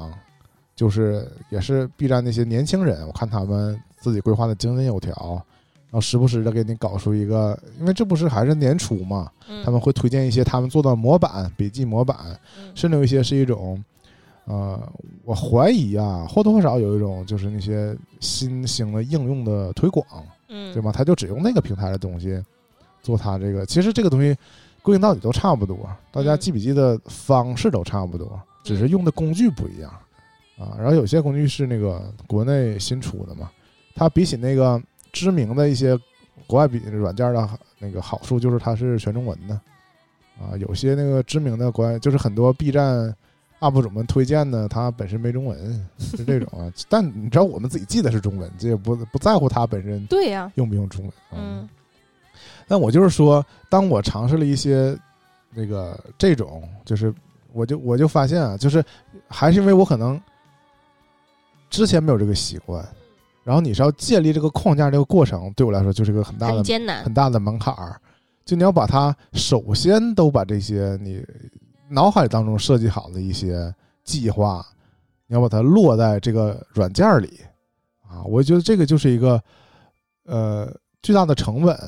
[0.80, 5.12] 就是也是 B 站那些年轻人，我看他们自己规划的井井有条，
[5.90, 12.16] 然后时不时的给你搞出一个，因为这不是还是年初嘛，嗯，他们会推荐一些他们做的模板、笔记模板，
[12.58, 13.84] 嗯甚至有一些是一种，
[14.46, 14.80] 呃，
[15.22, 20.02] 我怀疑啊，或多或少有一种就是那些新兴的应用的推广，
[20.48, 20.90] 嗯对吧？
[20.90, 22.42] 他就只用那个平台的东西
[23.02, 24.34] 做他这个，其实这个东西
[24.80, 25.76] 归根到底都差不多，
[26.10, 29.92] 大家嗯记笔记的方式都差不多，只是用的工具不一样
[30.60, 30.76] 啊。
[30.78, 33.50] 然后有些工具是那个国内新出的嘛，
[33.94, 34.80] 它比起那个
[35.12, 35.98] 知名的一些
[36.46, 37.48] 国外比软件的
[37.78, 39.54] 那个好处就是它是全中文的
[40.38, 40.54] 啊。
[40.58, 43.14] 有些那个知名的国外就是很多 B 站
[43.60, 46.72] UP 主们推荐的，它本身没中文，是这种啊。
[46.88, 51.10] 但你知道我们自己记得是中文，这也不不在乎它本身对呀，用不用中文。
[51.30, 51.68] 啊嗯
[52.66, 54.96] 但我就是说，当我尝试了一些
[55.52, 57.12] 那个这种，就是
[57.52, 58.82] 我就我就发现啊，就是
[59.28, 60.18] 还是因为我可能
[61.70, 62.86] 之前没有这个习惯，
[63.44, 67.14] 然后你是要建立这个框架这个过程，对我来说就是一个很大的很艰难很。
[67.14, 67.98] 大的门槛儿。
[68.44, 71.24] 就你要把它首先都把这些你
[71.88, 74.66] 脑海当中设计好的一些计划，
[75.28, 77.40] 你要把它落在这个软件儿里
[78.08, 78.24] 啊。
[78.24, 79.40] 我觉得这个就是一个
[80.24, 80.68] 呃
[81.00, 81.78] 巨大的成本，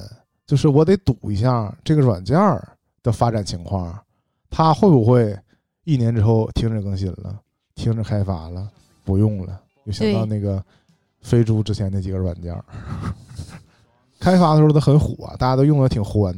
[0.46, 3.98] 就是我得赌一下这个软件儿的发展情况，
[4.48, 5.36] 它会不会
[5.82, 7.40] 一年之后停止更新了，
[7.74, 8.70] 停止开发了，
[9.02, 10.62] 不用了，就想到那个
[11.20, 12.64] 飞猪之前那几个软件儿。
[14.18, 16.32] 开发的时候都很火，大家都用的挺欢，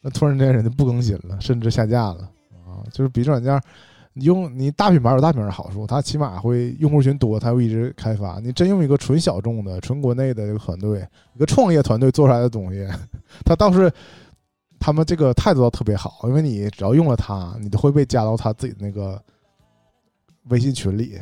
[0.00, 2.30] 那突然间人家不更新了，甚至下架了
[2.64, 2.78] 啊！
[2.92, 3.60] 就是笔记软件，
[4.12, 8.38] 你用你大品牌有大品牌的好处，它起码会用户群多，它会一直开发。
[8.38, 12.88] 你真用一个纯小众的、纯国内的一个团队，一个创业团队做出来的东西，
[13.44, 13.92] 它倒是
[14.78, 19.20] 他们这个态度倒特别好，因为你只要用了它，你都会被加到他自己的那个
[20.44, 21.18] 微信群里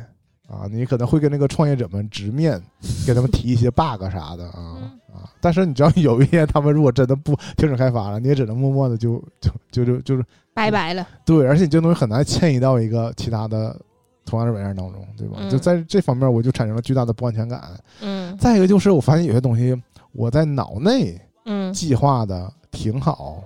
[0.53, 2.61] 啊，你可能会跟那个创业者们直面，
[3.07, 4.77] 给他们提一些 bug 啥的啊。
[4.81, 5.29] 嗯啊！
[5.43, 10.25] 但是你知道有一天他们如果真的不停止开发了，你也只能默默的就就就就就是
[10.55, 11.07] 拜拜了。
[11.25, 13.79] 对，而且你这东西很难迁移到一个其他的
[14.25, 15.37] 同样的软件当中，对吧？
[15.41, 17.63] 嗯就在这方面，我就产生了巨大的不安全感。
[18.01, 19.79] 嗯再一个就是，我发现有些东西
[20.13, 23.45] 我在脑内嗯计划的挺好，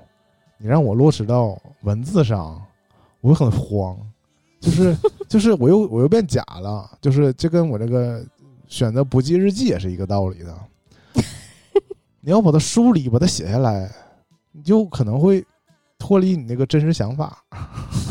[0.58, 2.62] 你让我落实到文字上，
[3.20, 3.98] 我很慌，
[4.60, 4.96] 就是
[5.28, 8.24] 就是我又我又变假了，就是这跟我这个
[8.66, 10.54] 选择不记日记也是一个道理的。
[12.20, 13.90] 你要把它梳理，把它写下来，
[14.52, 15.44] 你就可能会
[15.98, 17.42] 脱离你那个真实想法，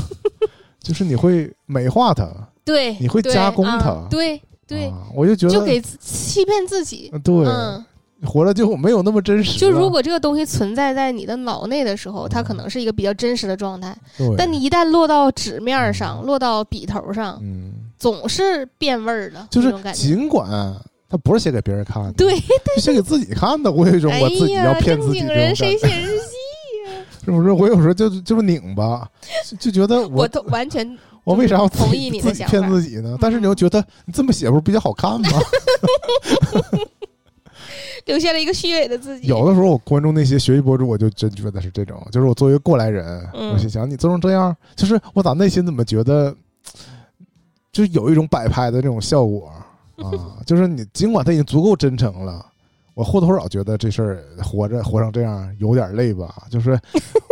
[0.80, 2.28] 就是你会美化它，
[2.64, 7.10] 对，你会加工啊它对对，啊，我就觉得就给欺骗自己。
[7.12, 7.86] 呃对，嗯
[8.24, 9.60] 活着就没有那么真实。
[9.60, 13.96] 就如果这个东西存在在你的脑内的时候，它可能是一个比较真实的状态，
[14.38, 19.74] 但你一旦落到纸面上，落到笔头上，嗯，总是变味儿了，就是。
[19.94, 20.50] 尽管
[21.08, 22.40] 它不是写给别人看的，对，
[22.76, 27.06] 就写给自己看的，我有一种哎我自己要呀，骗自己人这种感觉，谁写日记呀？
[27.24, 27.52] 是不是？
[27.52, 29.08] 我有时候就就是拧巴，
[29.48, 33.18] 就就觉得我我都完全我为啥要同意你的想法骗自己呢？
[33.22, 35.30] 但是你又觉得你这么写不是比较好看吗？
[38.08, 39.28] 留下了一个虚伪的自己。
[39.28, 46.36] 有的时候我关注那些学习博主，我就真觉得是这种，就是我作为过来人，嗯我心想你做成这样，就是我咋内心怎么觉得，
[47.72, 49.52] 就是有一种摆拍的这种效果
[49.98, 52.46] 啊，就是你尽管他已经足够真诚了。
[52.94, 56.80] 我或多或少觉得这事儿活着活成这样有点累吧，就是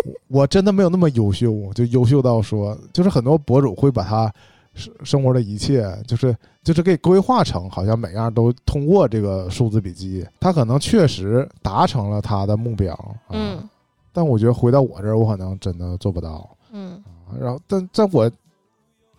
[0.04, 4.30] 我 我真的没有那么优秀，就优秀到说，就是很多博主会把他
[4.74, 13.70] 生生活的一切，就是就是给规划成好像每样都通过这个数字笔记，他可能确实达成了他的目标，啊、嗯
[14.12, 16.50] 但我觉得回到我这儿，我可能真的做不到。
[16.72, 18.32] 嗯啊然后，但在我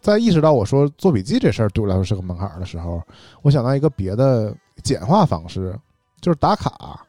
[0.00, 3.02] 在意识到我说做笔记这事儿对我来说是个门槛儿的时候，
[3.42, 5.76] 我想到一个别的简化方式，
[6.20, 7.04] 就是打卡。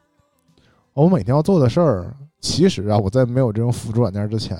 [0.94, 4.56] 我每天要做的事儿，其实啊，我在没有这种辅助软件之前，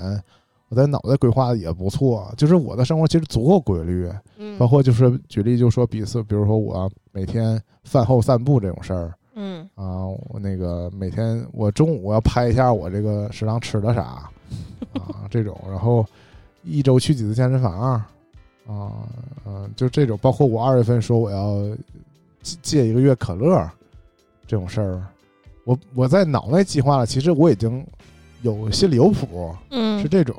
[0.69, 14.29] 我在脑袋规划的也不错，就是我的生活其实足够规律，嗯，包括就是举例就说比如比如说我每天饭后散步这种事儿嗯啊，我那个每天我中午要拍一下我这个食堂吃的啥
[14.93, 16.05] 啊这种，然后
[16.63, 17.79] 一周去几次健身房
[18.67, 18.91] 啊，
[19.45, 21.63] 嗯、就这种，包括我二月份说我要
[22.41, 23.69] 戒戒一个月可乐
[24.45, 25.03] 这种事儿，
[25.63, 27.85] 我我在脑内计划了，其实我已经
[28.55, 30.35] 有心里有谱，嗯是这种。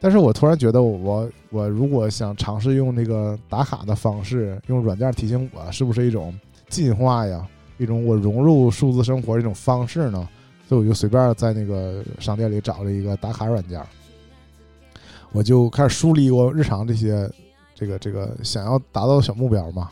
[0.00, 6.32] 但是我突然觉得我，我如果想尝试用那个打卡的方式，用软件提醒我，是不是一种
[6.68, 7.44] 进化呀？
[7.78, 10.28] 一种我融入数字生活的一种方式呢？
[10.68, 13.80] 所以我就随便在那个商店里找了一个打卡软件，
[15.32, 17.28] 我就开始梳理我日常这些
[17.74, 19.90] 这个这个想要达到的小目标嘛，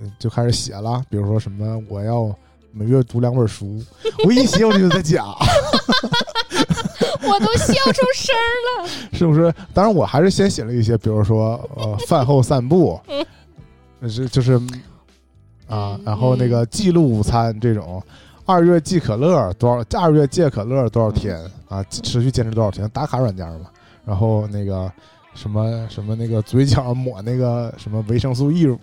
[0.00, 1.02] 嗯就开始写了。
[1.08, 2.34] 比如说什么，我要
[2.72, 3.82] 每月读两本书，
[4.26, 5.24] 我一写我就在假。
[7.22, 8.88] 我都笑出声儿了。
[9.12, 9.52] 是不是？
[9.74, 13.00] 当然，我还是先写了一些，比如说呃，饭后散步，
[14.08, 14.54] 是就是
[15.68, 18.02] 啊嗯，然后那个记录午餐这种，
[18.44, 23.66] 二月忌可乐多少，二月戒可乐多少天啊，持续坚持多少天，打卡软件嘛。
[24.04, 24.90] 然后那个
[25.34, 28.78] 什么什么那个嘴角抹那个什么维生素 E 乳，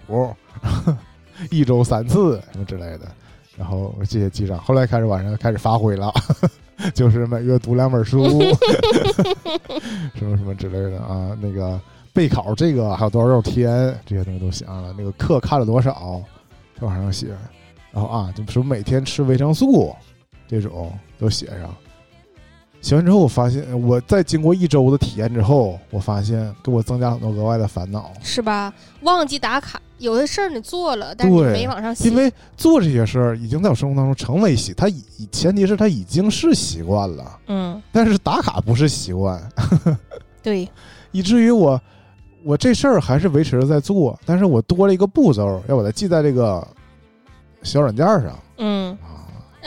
[1.50, 3.02] 一周三次什么之类的。
[3.58, 6.14] 然后这些记上，后来开始晚上开始发挥了，
[6.94, 8.24] 就是每月读两本书，
[10.16, 11.36] 什么什么之类的啊。
[11.42, 11.80] 那个
[12.14, 14.94] 备考这个还有多少多少天，这些东西都写上了。
[14.98, 16.22] 那个课看了多少，
[16.80, 17.28] 这往上写。
[17.92, 19.96] 然后啊，就什么每天吃维生素，
[20.48, 21.76] 这种都写上。
[22.80, 28.12] 写完之后，我发现我在经过一周的体验之后，我发现给我增加很多额外的烦恼。
[28.22, 28.72] 是吧？
[29.02, 32.10] 忘记打卡，有的事儿你做了，但是你没往上写。
[32.10, 39.42] 因为做这些事儿已经在我生活当中成为习，它已前提是它已经是习惯了，嗯，但是打卡不是习惯，
[40.44, 40.70] 对，
[41.12, 41.82] 以至于我
[42.44, 46.66] 我这事儿还是维持着在做，但是我多了一个步骤，要把它记在这个
[47.64, 48.98] 小软件上嗯，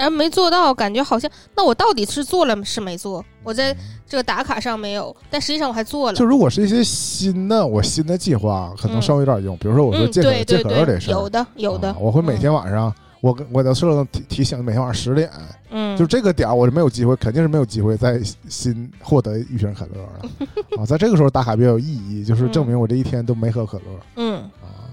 [0.01, 0.05] 啊。
[0.05, 3.25] 然后没做到，感觉好像那我到底是做了是没做？
[3.43, 3.77] 我在
[4.07, 6.19] 这个打卡上没有，但实际上我还做了。
[6.19, 9.57] 就如果是一些新的我新的计划，可能稍微有点用。
[9.59, 12.93] 比如说我说嗯，戒可对对戒可乐这对，事儿，有的有的啊，我会每天晚上。
[13.23, 15.31] 我跟我的设定提提醒每天晚上十点，
[15.69, 20.87] 嗯，就这个点儿我是没有机会，肯定是没有机会再新获得一瓶可乐了啊！
[20.87, 23.85] 在这个时候打卡比较有意义，就是证明我这一天都没喝可乐
[24.17, 24.89] 嗯啊。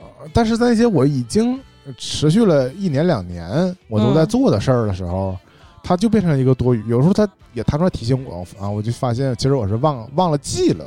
[0.00, 1.60] 呃但是在一些我已经
[1.96, 5.36] 持续了一年两年我都在嗯做的事儿的时候，
[5.82, 6.82] 它就变成一个多余。
[6.88, 10.84] 有时候它也弹出来提醒我啊，我就发现其实我是忘忘了记了，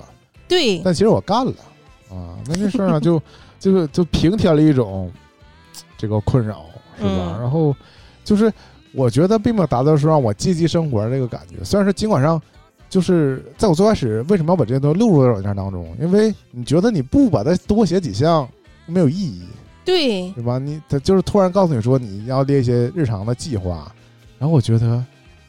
[0.48, 1.54] 对，但其实我干了
[2.10, 2.38] 啊。
[2.48, 3.22] 那这事儿呢，就
[3.60, 5.12] 就就平添了一种
[5.98, 6.66] 这个困扰，
[6.98, 7.10] 是吧？
[7.36, 7.76] 嗯然后
[8.24, 8.52] 就是
[8.94, 11.64] 我觉得并没有达到说让我积极生活这个感觉。
[11.64, 12.42] 虽然说尽管上，
[12.90, 15.96] 就是在我最开始为什么要把这些都录入到软件当中？
[16.02, 18.48] 因为你觉得你不把它多写几项
[18.86, 19.44] 没有意义，
[19.90, 20.60] 对，对吧？
[20.60, 23.92] 你他就是突然告诉你说你要列一些日常的计划，
[24.38, 25.04] 然后我觉得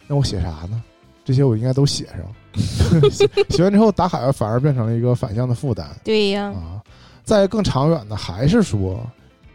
[0.06, 0.82] 那我写啥呢？
[1.24, 2.18] 这些我应该都写上。
[3.10, 5.86] 写写完之后打卡反而变成了一个反向的负担。
[6.02, 6.82] 对呀，啊。
[7.22, 9.06] 再更长远的，还是说，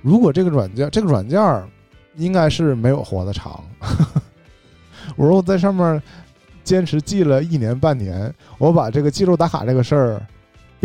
[0.01, 1.67] 如果这个软件，这个软件儿
[2.15, 3.61] 应该是没有活得长。
[5.17, 6.01] 我说我在上面
[6.63, 10.25] 坚持记了一年半年，我把这个记录打卡这个事儿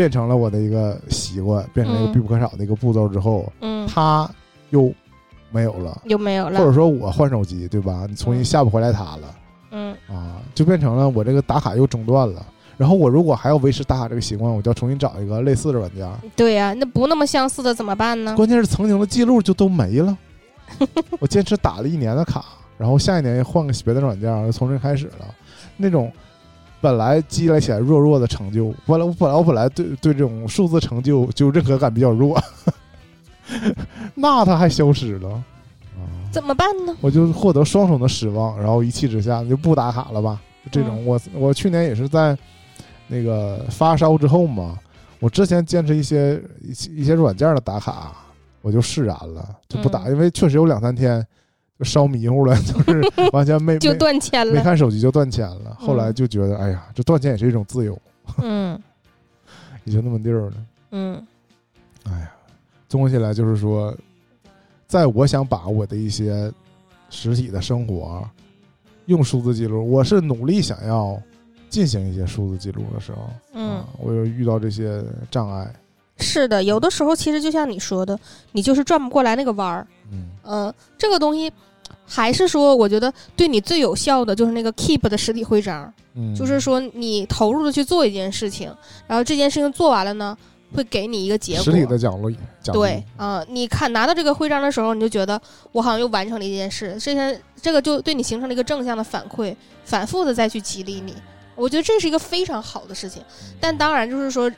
[0.01, 4.26] 变成了我的一个习惯，变成了一个嗯必不可少的一个步骤之后，嗯它
[4.70, 4.90] 又
[5.51, 8.07] 没有了，又没有了或者，说我换手机，对吧？
[8.09, 9.34] 你重新下不回来它了
[9.72, 12.46] 嗯啊，就变成了我这个打卡又中断了。
[12.78, 16.11] 然后我如果还要维持打卡这个习惯，我就要重新找一个类似的软件。
[16.34, 18.34] 对呀、那不那么相似的怎么办呢？
[18.36, 20.16] 关键是曾经的记录就都没了。
[21.20, 22.42] 我坚持打了一年的卡，
[22.78, 25.26] 然后下一年换个别的软件，又重新开始了。
[25.76, 26.11] 那种
[26.80, 32.40] 本来积累起来弱弱的成就，本来我本来我本来对对这种数字成就就认可感比较弱，
[34.14, 36.00] 那它还消失了啊！
[36.32, 36.96] 怎么办呢？
[37.00, 40.40] 我就获得双重的失望，然后一气之下就不打卡了吧。
[40.70, 42.36] 这种，我我去年也是在
[43.08, 44.78] 那个发烧之后嘛，
[45.18, 48.12] 我之前坚持一些一些一些软件的打卡，
[48.62, 51.26] 我就释然了，就不打，嗯因为确实有两三天
[51.80, 53.02] 就烧迷糊了， 就是
[53.32, 54.52] 完全没 就没断签了。
[54.52, 55.74] 没看手机就断签了。
[55.80, 57.98] 后来就觉得，哎呀，这断签也是一种自由，
[58.42, 58.78] 嗯
[59.84, 60.52] 也就那么地儿了。
[60.90, 61.26] 嗯
[62.04, 62.30] 哎呀，
[62.86, 63.96] 综合起来就是说，
[64.86, 66.52] 在我想把我的一些
[67.08, 68.28] 实体的生活
[69.06, 71.18] 用数字记录，我是努力想要
[71.70, 75.72] 进行一些数字记录的时候，嗯啊，，我又遇到这些障碍，
[76.18, 78.18] 是的，有的时候其实就像你说的，
[78.52, 79.86] 你就是转不过来那个弯儿。
[80.12, 81.52] 嗯呃，这个东西
[82.12, 88.74] 还是说，我觉得对你最有效的就是那个 Keep 的实体徽章，嗯，就是说你投入的去做一件事情，
[89.06, 90.36] 然后这件事情做完了呢，
[90.74, 91.62] 会给你一个结果。
[91.62, 95.40] 实体的奖励，奖励对，啊、你看拿到这个徽章的时候，你就觉得
[95.70, 99.54] 我好像又完成了一件事，这件这个就对你形成了一个正向的反馈，
[99.84, 101.14] 反复的再去激励你。
[101.54, 103.22] 我觉得这是一个非常好的事情，
[103.61, 104.50] 但当然就是说，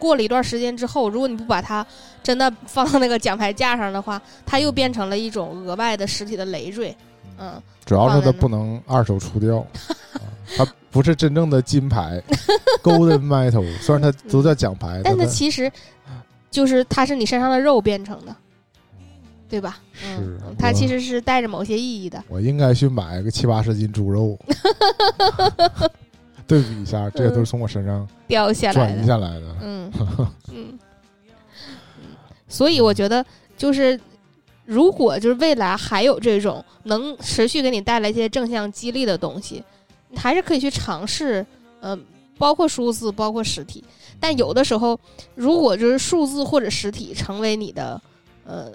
[0.00, 1.86] 过了一段时间之后，如果你不把它
[2.22, 6.96] 真的放到那个奖牌架上的话，它又变成了一种额外的实体的累赘。
[7.38, 10.20] 嗯，主要是它不能二手出掉，啊
[10.56, 12.20] 它不是真正的金牌
[12.82, 15.70] ，Golden Medal， 虽然它都叫奖牌，但它它其实
[16.50, 18.34] 就是它是你身上的肉变成的，
[19.48, 19.78] 对吧？
[19.94, 22.22] 是嗯，它其实是带着某些意义的。
[22.28, 24.38] 我应该去买个七八十斤猪肉，
[26.50, 29.56] 对比一下，这些都是从我身上掉下来转移，下来的。
[29.62, 30.78] 嗯嗯 嗯，
[32.48, 33.24] 所以我觉得
[33.56, 33.98] 就是，
[34.64, 39.62] 如果就是未来还有这种能持续给你带来一些正向激励的东西，
[40.08, 41.46] 你还是可以去尝试，
[41.82, 42.04] 嗯、
[42.36, 43.84] 包括数字，包括实体。
[44.18, 44.98] 但有的时候，
[45.34, 48.00] 如果就是数字或者实体成为你的，
[48.44, 48.72] 呃，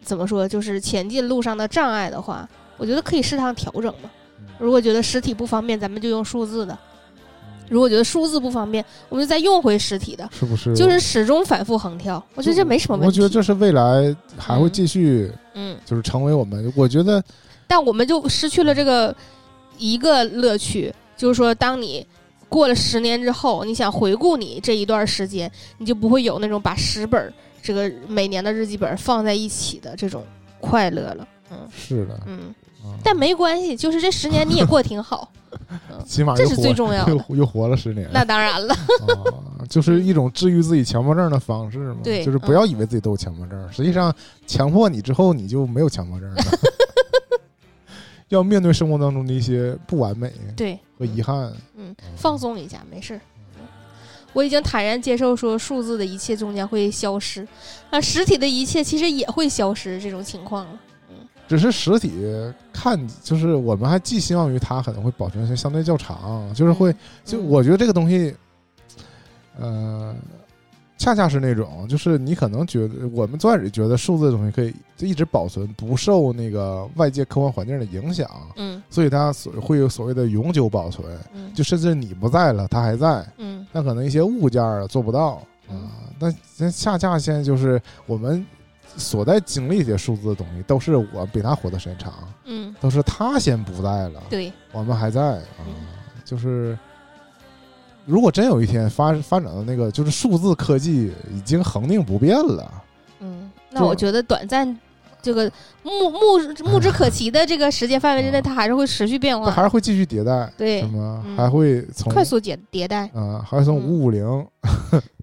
[0.00, 4.10] 怎么说，就是前进路上的障碍的话，我觉得可以适当调整嘛。
[4.58, 6.74] 如果觉得实体不方便，咱们就用数字的；
[7.68, 10.28] 如果觉得数字不方便，我们就再用回实体的。
[10.32, 10.74] 是不是？
[10.74, 13.06] 就是始终反复横跳，我觉得这没什么问题。
[13.06, 16.72] 我觉得这是未来还会继续，嗯，就是成为我们。
[16.74, 17.22] 我觉得
[17.66, 19.14] 但我们就失去了这个
[19.76, 22.06] 一个乐趣，就是说，当你
[22.48, 27.32] 过了十年之后，你想回顾你这一段时间，你就不会有那种把十本儿
[27.62, 30.24] 这个每年的日记本放在一起的这种
[30.60, 31.28] 快乐了。
[31.50, 32.57] 嗯是的，嗯，啊
[33.02, 35.30] 但没关系，就是这十年你也过得挺好，
[36.06, 38.08] 起码这是最重要的又 又活了十年。
[38.12, 38.74] 那当然了。
[38.74, 41.96] 啊，就是一种治愈自己强迫症的方式嘛。
[42.02, 44.14] 对就是不要以为自己都有强迫症，实际上
[44.46, 46.42] 强迫你之后，你就没有强迫症了。
[48.28, 51.50] 要面对生活当中的一些不完美对，和遗憾。
[51.76, 53.20] 嗯，放松一下，没事儿。
[54.34, 57.48] 我已经坦然接受说数字的一切终将会消失，
[57.90, 60.78] 那实体的一切其实也会消失这种情况了。
[61.48, 62.12] 只是实体
[62.72, 66.94] 看，就是我们还寄希望于它可能会保存相对较长，就是会，
[67.24, 68.34] 就嗯我觉得这个东西，
[69.58, 70.14] 呃，
[70.98, 85.34] 恰恰是那种，就是你可能觉得我们最开始觉得数字的东西可以就一直保存，不受那个外界客观环境的影响，嗯所以它所会有所谓的永久保存，嗯就甚至你不在了，它还在，嗯但可能一些物件儿做不到
[85.66, 85.88] 啊嗯。
[86.18, 88.44] 但但恰恰现在就是我们
[88.98, 92.12] 所在经历这些数字的东西，都是我比他活的时间长，
[92.44, 95.74] 嗯，都是他先不在了，对，我们还在啊嗯。
[96.24, 96.78] 就是
[98.04, 102.70] 如果真有一天发发展到那个，就是数字科技已经恒定不变了，
[103.20, 104.78] 嗯，那我觉得短暂
[105.22, 105.50] 这个
[105.82, 106.18] 目目
[106.64, 110.80] 目之可及的这个时间范围之内，它还是会持续变化，它还是会继续迭代，对。
[110.80, 111.36] 什么嗯。
[111.36, 113.06] 还会从快速迭迭代。
[113.14, 113.80] 啊，还会从嗯。
[113.80, 114.46] 五五零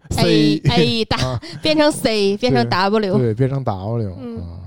[0.10, 4.60] A C A 大啊，变成 C 变成 W，对，变成 W 嗯啊，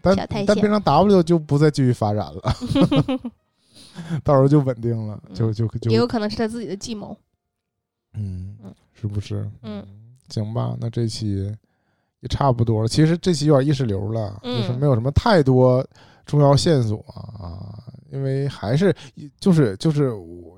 [0.00, 0.16] 但
[0.46, 2.54] 但变成 W 就不再继续发展了，
[4.24, 7.16] 到时候就稳定了，就就就也有可能是他自己的计谋。
[8.14, 9.48] 嗯嗯，是不是？
[9.62, 9.84] 嗯，
[10.28, 11.52] 行吧，那这期
[12.20, 12.88] 也差不多了。
[12.88, 15.86] 其实这期有点意识流了，嗯就是没有什么太多
[16.26, 17.78] 重要线索啊，
[18.10, 18.94] 因为还是
[19.38, 20.57] 就是就是我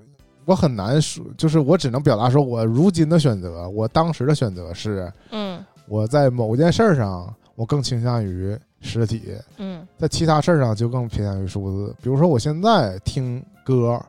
[0.50, 11.94] 我很难说，就是我只能表达说我如今的选择，我当时的选择是嗯我在某件事儿上，我更倾向于实体，嗯在其他事儿上就更偏向于数字。
[12.02, 14.04] 比如说，我现在听歌、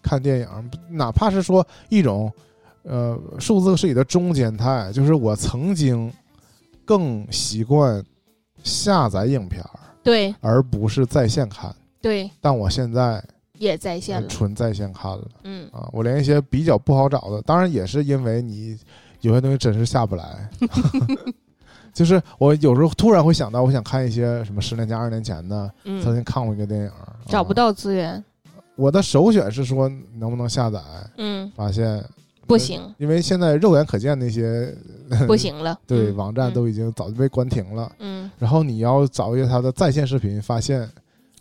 [0.00, 2.32] 看电影，哪怕是说一种
[2.84, 6.10] 呃数字是你的中间态，就是我曾经
[6.86, 8.02] 更习惯
[8.62, 11.70] 下载影片儿，对而不是在线看。
[12.00, 13.22] 对，但我现在
[13.62, 14.26] 也在线了。
[14.26, 15.88] 纯在线看了嗯啊！
[15.92, 18.76] 我连一些比较不好找的，当然也是因为你
[19.20, 20.50] 有些东西真是下不来。
[21.94, 27.14] 就是我有时候突然会想到，我想看一些什么十年前、二十年前的，曾嗯，经看过一个电影，啊。
[27.28, 28.22] 找不到资源。
[28.74, 30.80] 我的首选是说能不能下载，
[31.18, 32.02] 嗯，发现
[32.48, 34.74] 不行因为现在肉眼可见那些
[35.28, 35.78] 不行了。
[35.86, 37.92] 对网站都已经早就被关停了。
[38.00, 40.88] 嗯，然后你要找一些它的在线视频，发现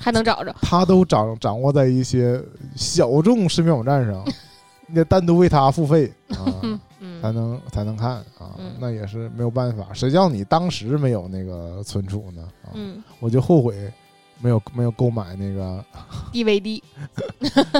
[0.02, 0.54] 还能找着。
[0.62, 2.42] 他都掌掌握在一些
[2.76, 4.26] 小众视频网站上，
[4.88, 9.88] 你得单独为他付费 啊，嗯才嗯能才能看啊嗯，那也是没有办法。
[9.94, 12.42] 谁叫你当时没有那个存储呢？
[12.66, 13.92] 啊，嗯我就后悔
[14.40, 15.84] 没有没有购买那个，，
[16.34, 16.82] DVD。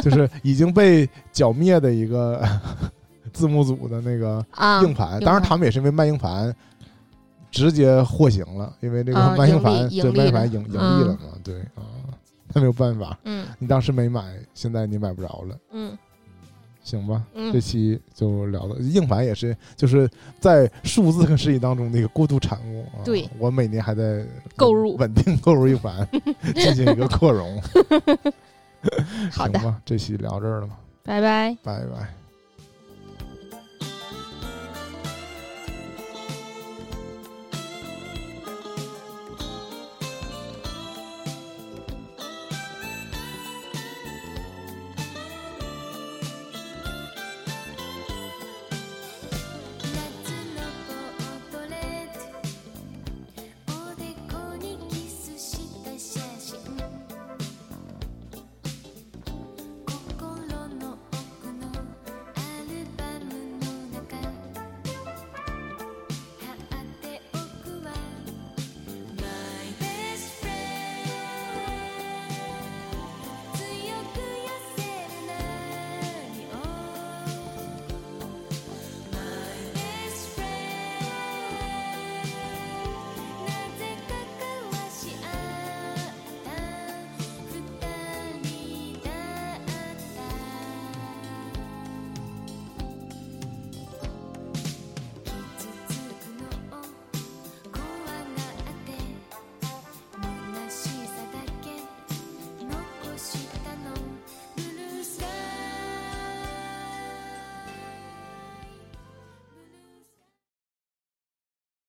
[0.04, 2.42] 就是已经被剿灭的一个
[3.34, 5.20] 字幕组的那个啊，硬盘。
[5.20, 6.54] 硬当然，他们也是因为卖硬盘
[7.50, 11.82] 直接获刑了，因为这个啊卖硬盘对卖硬盘盈盈利嗯了嘛，对啊，
[12.56, 13.18] 那没有办法。
[13.26, 15.98] 嗯你当时没买，现在你买不着了，嗯
[16.84, 17.24] 行吧？
[17.36, 20.10] 嗯这期就聊到硬盘也是，就是
[20.40, 23.06] 在数字和实体当中的一个过渡产物啊。
[23.06, 24.26] 对我每年还在
[24.56, 26.08] 购入稳定购入硬盘，
[26.56, 27.62] 进行一个扩容。
[29.32, 30.80] 好的行吧，这期聊这儿了吧？
[31.04, 31.56] 拜拜。
[31.64, 32.21] 拜拜。